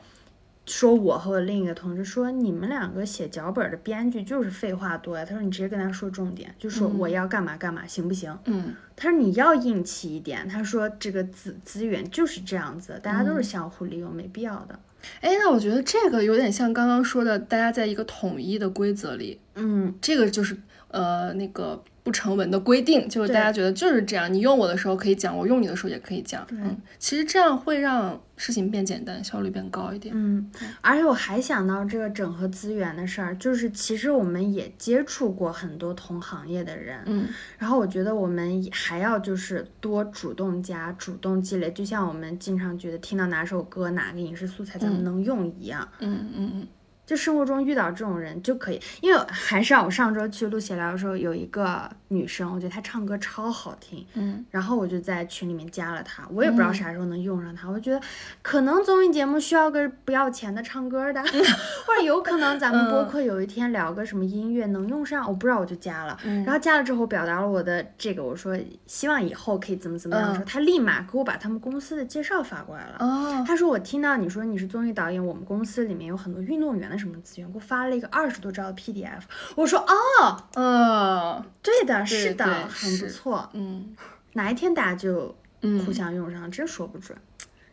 [0.66, 5.24] 说我和我另一个同事说，你们两个写脚本的编剧就是废话多呀。
[5.24, 8.36] 他说你直接跟他说重点，就说我要干嘛干嘛，行不行？
[8.46, 10.50] 嗯他说你要硬气一点。
[10.50, 14.80] 他说这个资资源就是这样子，大家都是嗯相互利用，没必要的。
[15.22, 20.58] 哎，那我觉得这个有点像刚刚说的，大家在一个统一的规则里，嗯，这个就是
[20.88, 26.46] 呃那个不成文的规定，就是大家觉得就是这样，你用我的时候可以讲，我用你的时候也可以讲。
[26.52, 30.14] 嗯，其实这样会让事情变简单，效率变高一点。
[30.14, 30.52] 嗯，
[30.82, 37.28] 而且我还想到这个整合资源的事儿，就是其实我们也接触过很多同行业的人，嗯
[37.58, 45.88] 然后我觉得我们也还要就是多主动加、主动积累，就像我们经常觉得听到哪首歌、哪个影视素材咱们嗯能用一样。
[46.00, 46.68] 嗯嗯嗯
[47.06, 54.46] 就生活中遇到这种人就可以，因为还是啊，我上周去录闲聊的时候，有一个女生，我觉得她唱歌超好听，嗯。
[54.50, 58.00] 然后我就在群里面加了她，我也不知道啥时候能用上她，我觉得
[58.42, 61.22] 可能综艺节目需要个不要钱的唱歌的，
[61.86, 66.44] 或者有可能咱们播客有一天聊个什么音乐能用上，我不知道我就加了，嗯。
[66.46, 70.48] 然后加了之后表达了我的这个，我说希望以后可以怎么怎么样的时候，嗯。
[70.48, 72.98] 她立马给我把他们公司的介绍发过来了。
[73.00, 79.22] 哦，他说：“我听到你说你是综艺导演，我们公司里面有很多运动员的什么资源，给我发了一个二十多兆的 PDF。
[79.56, 83.50] 我说：哦，呃，对的，是的，对很不错。
[83.54, 83.96] 嗯
[84.34, 87.18] 哪一天大家就嗯，互相用上，真说不准，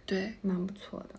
[0.05, 1.15] 对，蛮不错的。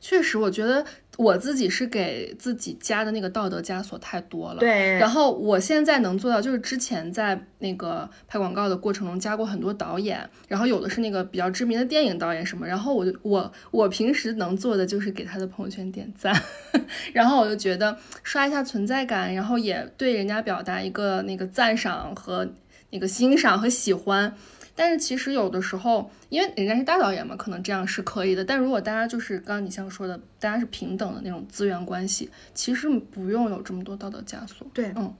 [0.00, 0.84] 确实，我觉得
[1.16, 4.60] 我自己是给自己加的那个道德枷锁太多了。。
[4.60, 16.34] 对，然后我现在能做到，就是之前在那个拍广告的过程中加过很多导演，然后有的是那个比较知名的电影导演什么，然后我就我我平时能做的就是给他的朋友圈点赞，
[17.12, 22.46] 然后我就觉得刷一下存在感，然后也对人家表达一个那个赞赏和
[22.90, 24.34] 那个欣赏和喜欢。
[24.76, 28.44] 但是其实有的时候，因为人家是大导演嘛，可能这样是可以的。
[28.44, 34.66] 但如果大家就是刚刚你像说的，大家是平等的那种资源关系，其实不用有这么多道德枷锁。
[34.74, 35.12] 对，嗯，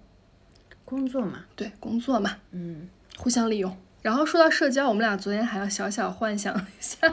[0.84, 3.76] 工作嘛，对，工作嘛，嗯，互相利用。
[4.06, 7.12] 然后说到社交，我们俩昨天还要小小幻想一下，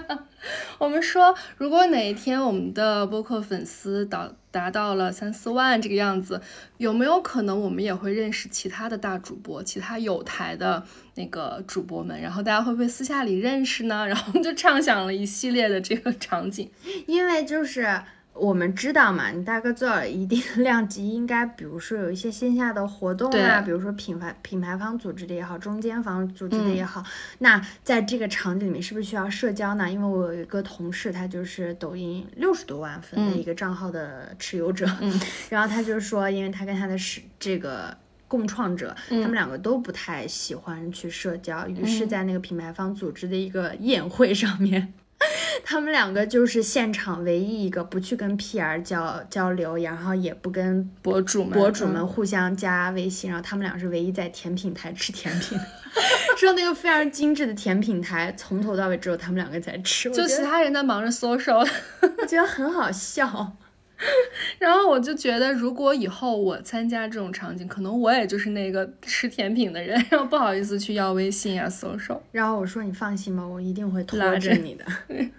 [0.77, 6.39] 我们说如果哪一天我们的播客粉丝达达到了三四万这个样子，
[6.77, 10.83] 有没有可能我们也会认识其他的大主播，其他有台的
[11.15, 12.21] 那个主播们？
[12.21, 14.05] 然后大家会不会私下里认识呢？
[14.05, 16.69] 然后就畅想了一系列的这个场景。
[17.07, 18.03] 因为就是。
[18.33, 27.03] 我们知道嘛，你大概做到一定的量级，应该比如说有一些线下的活动啊，对比如说品牌品牌方组织的也好，中间方组织的嗯也好，
[27.39, 29.89] 那在这个场景里面是不是需要社交呢？
[29.89, 37.95] 因为我有一个同事，他就是抖音六十多万粉的嗯一个账号的持有者，嗯然后他就说，因为他跟他的是这个。
[38.25, 44.91] 共创者，他们两个都不太喜欢去社交，于是，嗯在那个品牌方组织的一个宴会上面，
[45.63, 55.65] 他们两个就是现场唯一一个不去跟 PR 交交流，然后也不跟博主们，博主们嗯互相加微信，然后他们俩是唯一在甜品台吃甜品的，
[56.37, 61.67] 说那个非常精致的甜品台，从头到尾只有他们两个在吃，就其他人在忙着 social。
[62.19, 63.55] 我觉得很好笑。
[64.59, 72.21] 然后我就觉得，如果以后我参加这种场景，可能我也就是那个吃甜品的人， 然后不好意思去要微信啊、搜手。
[72.31, 74.85] 然后我说你放心吧，我一定会拖着你的。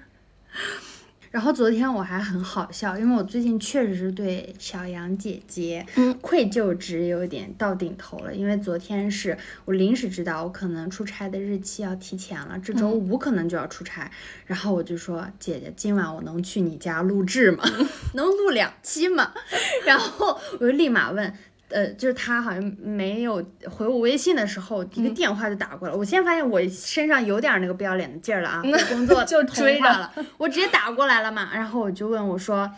[1.35, 8.33] 然后昨天我还很好笑，因为我最近确实是对小杨姐姐嗯愧疚值有点到顶头了。
[8.33, 14.09] 因为昨天是我临时知道我可能出差的日期要提前了，这周五可能就要出差，
[14.47, 17.65] 然后我就说姐姐，今晚我能去你家录制吗？
[18.15, 19.33] 能录两期吗？
[19.85, 21.35] 然后我就立马问。
[21.75, 25.95] 呃，就是他好像没有回我微信的时候，一个嗯电话就打过来。
[25.95, 31.51] 我现在发现我身上有点那个不要脸的劲儿了啊， 被工作就同追着化了，我直接打过来了嘛。
[31.53, 32.71] 然后我就问我说，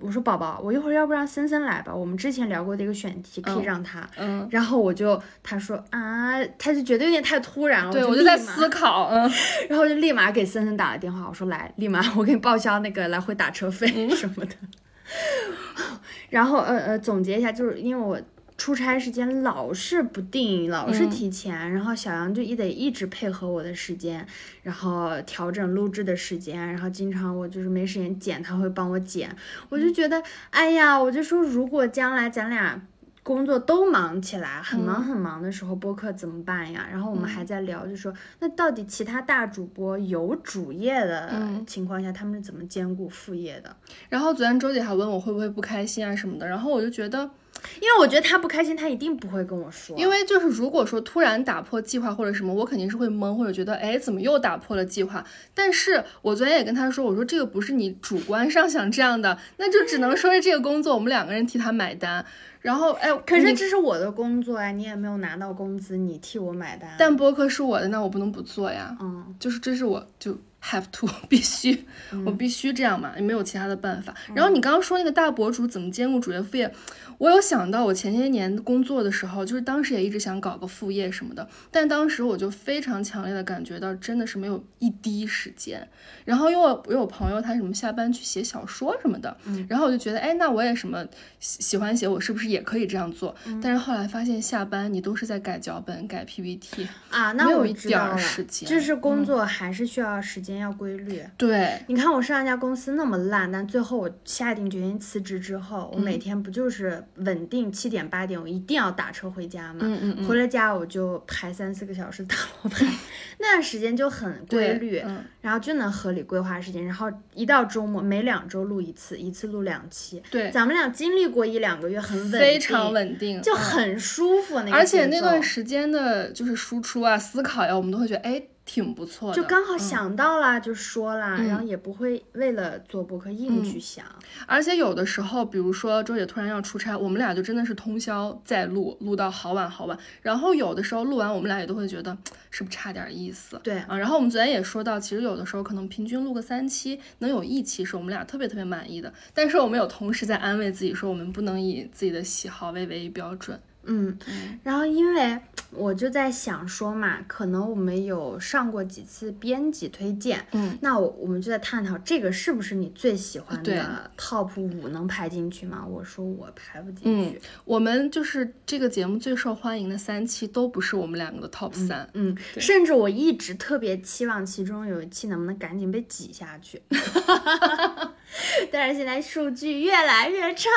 [0.00, 1.94] 我说宝宝，我一会儿要不让森森来吧？
[1.94, 4.08] 我们之前聊过的一个选题可以嗯让他。
[4.18, 9.30] 嗯，然后我就他说啊，他就觉得有点太突然了，对，我我就在思考，嗯，
[9.70, 14.54] 然后就立马给森森打了电话，我说来，立马我给你报销那个来回打车费嗯什么的。
[16.30, 18.18] 然后呃呃，总结一下，就是因为我
[18.56, 24.26] 出差时间老是不定，老是嗯提前，然后小杨就一得一直配合我的时间，
[24.62, 29.34] 然后调整录制的时间，然后经常我就是没时间剪，他会帮我剪，
[29.68, 32.80] 我就觉得，哎呀，我就说如果将来咱俩。
[33.24, 36.88] 工作都忙起来，很忙很忙的时候，播客怎么办呀？
[36.90, 43.76] 然后我们还在聊，就说那到底其他大主播有主业的嗯情况下，他们是怎么兼顾副业的？
[44.08, 47.30] 然后昨天周姐还问我会不会不开心啊什么的，然后我就觉得，
[47.76, 49.96] 因为我觉得他不开心，他一定不会跟我说。
[49.98, 55.24] 因为就是如果说突然打破计划或者什么，我肯定是会懵，或者觉得哎怎么又打破了计划。
[55.54, 62.24] 但是我昨天也跟他说，我说这个不是你主观上想这样的，那就只能说是这个工作我们两个人替他买单。
[62.60, 66.90] 然后哎，可是这是我的工作呀，你也没有拿到工资，你替我买单。
[66.96, 68.96] 但播客是我的，那我不能不做呀。
[69.00, 71.84] 嗯，就是这是我就 have to 必须，
[72.24, 74.14] 我必须这样嘛，也没有其他的办法。
[74.34, 76.72] 然后你刚刚说那个大博主怎么兼顾主业副业，
[77.18, 85.88] 我有想到我前些年工作的时候，就是当时也一直想搞个副业什么的，但当时我就非常强烈的感觉到真的是没有一滴时间。
[86.24, 89.36] 然后因为我我有朋友他什么下班去写小说什么的，
[89.68, 91.04] 然后我就觉得哎，那我也什么
[91.40, 93.34] 喜喜欢写，我是不是也可以这样做？
[93.60, 101.22] 但是后来发现下班你都是在改脚本、改 PPT，啊，那没有我一点时间就是工作还是需要时间，要规律。
[101.36, 101.80] 对。
[101.86, 109.80] 你看我上一家公司那么烂，但最后我下定决心辞职之后，我嗯每天不就是稳定七点八点，我一定要打车回家嘛。
[109.82, 112.88] 嗯嗯嗯回了家我就排三四个小时打罗盘，
[113.38, 116.84] 那段时间就很规律，嗯然后就能合理规划时间。
[116.84, 120.22] 然后一到周末，每两周录一次，一次录两期。
[120.30, 128.40] 对，咱们俩经历过一两个月很稳定，非常稳定，就嗯很舒服那个而且那段时间的就是输出啊、思考呀，我们都会觉得哎
[128.72, 134.02] 挺不错的，就刚好嗯想到啦，就说啦，嗯然后也不会为了做播客硬去想。
[134.46, 139.98] 而且有的时候，比如说周姐突然要出差，我们俩就真的是通宵在录，录到好晚好晚。
[140.22, 142.16] 然后有的时候录完，我们俩也都会觉得
[142.50, 143.60] 是不是差点意思。
[143.62, 149.12] 对啊，然后我们昨天也说到，其实有的时候可能平均录个三期，能有一期是我们俩特别特别满意的。
[149.34, 153.60] 但是我们有同时在安慰自己说，我们不能以自己的喜好为唯一标准。
[153.84, 154.16] 嗯，
[154.62, 155.38] 然后因为
[155.70, 165.84] 我就在想说嘛，可能我们有上过几次编辑推荐，嗯，那我我们就在探讨这个是不是你最喜欢的 top 五能排进去吗？
[165.86, 167.40] 我说我排不进嗯去。
[167.64, 172.08] 我们就是这个节目最受欢迎的三期都不是我们两个的 top 三。
[172.14, 176.80] 嗯，甚至我一直特别期望其中有一期能不能赶紧被挤下去，
[178.72, 180.70] 但是现在数据越来越差，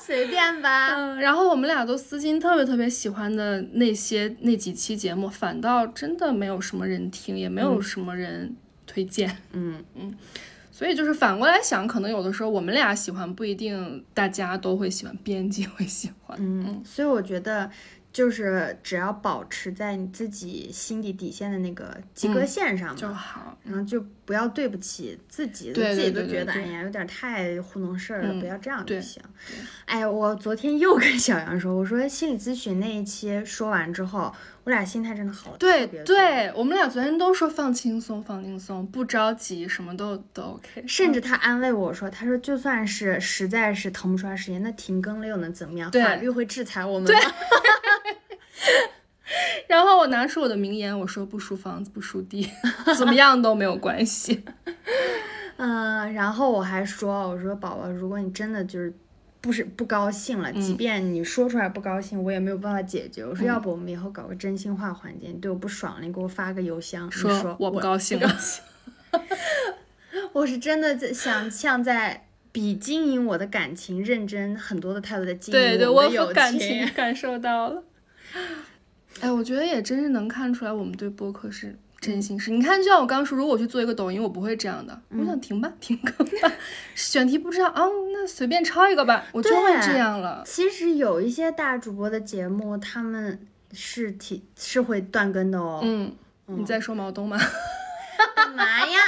[0.00, 0.94] 随便吧。
[0.94, 8.56] 嗯，然后我们俩都私心特别特别喜欢的那些那几期节目，反倒真的没有什么人听，也没有什么人
[8.86, 9.36] 推荐。
[9.52, 10.14] 嗯嗯
[10.70, 16.38] 所以就是反过来想，可能有的时候我们俩喜欢不一定大家都会喜欢，编辑会喜欢。
[16.40, 17.70] 嗯，所以我觉得。
[18.12, 23.56] 就是只要保持在你自己心底底线的那个及格线上嘛，就好。
[23.62, 29.20] 然后就不要对不起自己，对自己都觉得对哎呀有点太糊弄事儿了，嗯不要这样就行。
[29.86, 40.84] 哎，我昨天又跟小杨说，我说心理咨询那一期说完之后，我俩心态真的好了对对，我们俩昨天都说放轻松，放轻松，不着急，什么都都 OK。
[40.86, 45.90] 甚至他安慰我说，他说就算是实在是腾不出来时间，那停更了又能怎么样？
[45.90, 47.18] 法律会制裁我们吗？
[49.68, 52.50] 然后我拿出我的名言，我说不输房子不输地，
[52.98, 54.44] 怎么样都没有关系。
[55.56, 58.92] 嗯，然后我还说，我说宝宝，如果你真的就是
[59.40, 63.24] 不是不高兴了，即便你说出来不高兴，我也没有办法解决。
[63.24, 68.36] 我说，要不我们以后搞个真心话环节，你对我不爽了，你给我发个邮箱，你说我不高兴了。
[70.32, 77.84] 我是真的在想像在比经营我的感情认真很多的态度在经营对对，我的友感情感受到了。
[79.20, 82.50] 哎，我觉得也真是能看出来，我们对播客是真心是。
[82.50, 84.98] 你看，就像我刚说，如果我去做一个抖音，我不会这样的。
[85.10, 86.52] 我想停吧，停更吧。
[86.94, 90.42] 选题不知道啊，那随便抄一个吧，我就会这样了。
[90.46, 95.80] 其实有一些大主播的节目，他们是挺是会断更的哦。
[95.82, 96.12] 嗯，
[96.46, 97.38] 你在说毛东吗？
[98.34, 99.00] 干嘛呀？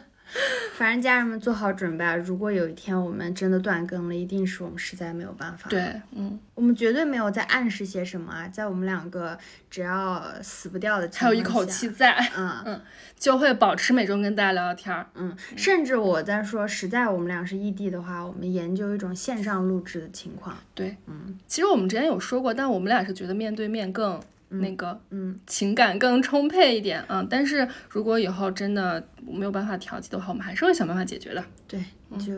[0.74, 2.16] 反正家人们做好准备啊！
[2.16, 9.36] 如果有一天我们真的断更了，一定是我们实在没有办法。，对，嗯，我们绝对没有在暗示些什么啊，在我们两个
[9.68, 12.80] 只要死不掉的情况还有一口气， 在，嗯
[13.18, 15.06] 就会保持每周跟大家聊聊天儿。
[15.14, 20.56] 嗯，甚至我在说，实在我们俩是异地的话，我们研究一种线上录制的情况。
[20.74, 24.18] 对，嗯，其实我们之前有说过，但我们俩是觉得面对面更
[24.50, 27.26] 那个，嗯，情感更充沛一点啊。
[27.30, 31.44] 但是如果以后真的没有办法调剂的话，我们还是会想办法解决的。
[31.68, 31.82] 对，
[32.18, 32.32] 就，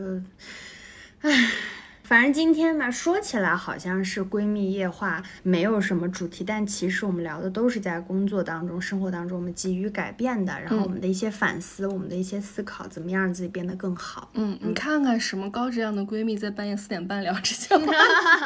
[1.20, 1.30] 唉，
[2.02, 14.30] 反正今天吧，说起来好像是闺蜜夜话，没有什么主题，但其实我们聊的都是在工作当中、生活当中我们急于改变的，然后我们的一些反思，我们的一些思考，怎么样让自己变得更好。
[14.34, 17.92] 嗯，你看看什么高质量的闺蜜在半夜四点半聊这些话，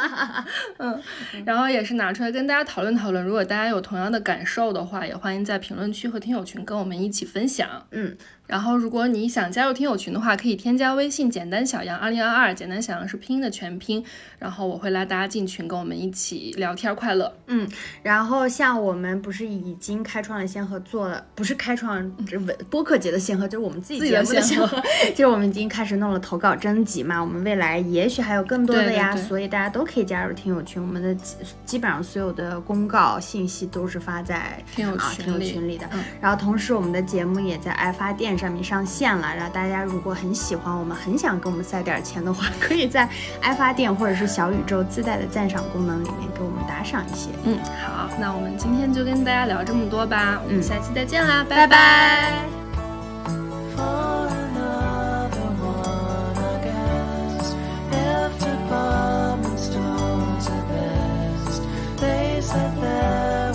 [0.78, 1.02] 嗯，
[1.44, 3.24] 然后也是拿出来跟大家讨论讨论。
[3.24, 7.68] 如果大家有同样的感受的话，也欢迎在评论区和听友群跟我们一起分享。
[7.90, 8.16] 嗯，
[8.46, 14.04] 然后如果你想加入听友群的话，可以添加微信“简单小杨二零二二”，简单小杨是拼音的全拼，
[14.38, 17.36] 然后我会拉大家进群，跟我们一起聊天快乐。
[17.48, 17.68] 嗯
[18.02, 31.34] 然后像我们不是已经开创了先河，做了不是开创这文播客节的先河，就是我们自己节目的先河就是我们已经开始弄了投稿征集嘛，我们未来也许还有更多的呀，对对对所以大家都可以加入听友群，我们的基
[31.64, 35.86] 基本上所有的公告信息都是发在听友啊听友群里群里的。
[35.92, 43.08] 嗯然后同时我们的节目也在爱发电上面上线了，然后大家如果很喜欢我们，很想给我们塞点钱的话， 可以在
[43.40, 47.30] 爱发电或者是小宇宙自带的赞赏功能里面给我们打赏一些。
[47.44, 52.42] 嗯，好，那我们今天就跟大家聊这么多吧，我们嗯下期再见啦，拜拜拜
[53.76, 57.54] For another one, I guess.
[57.92, 61.62] If department stores are best,
[62.00, 63.45] they said that.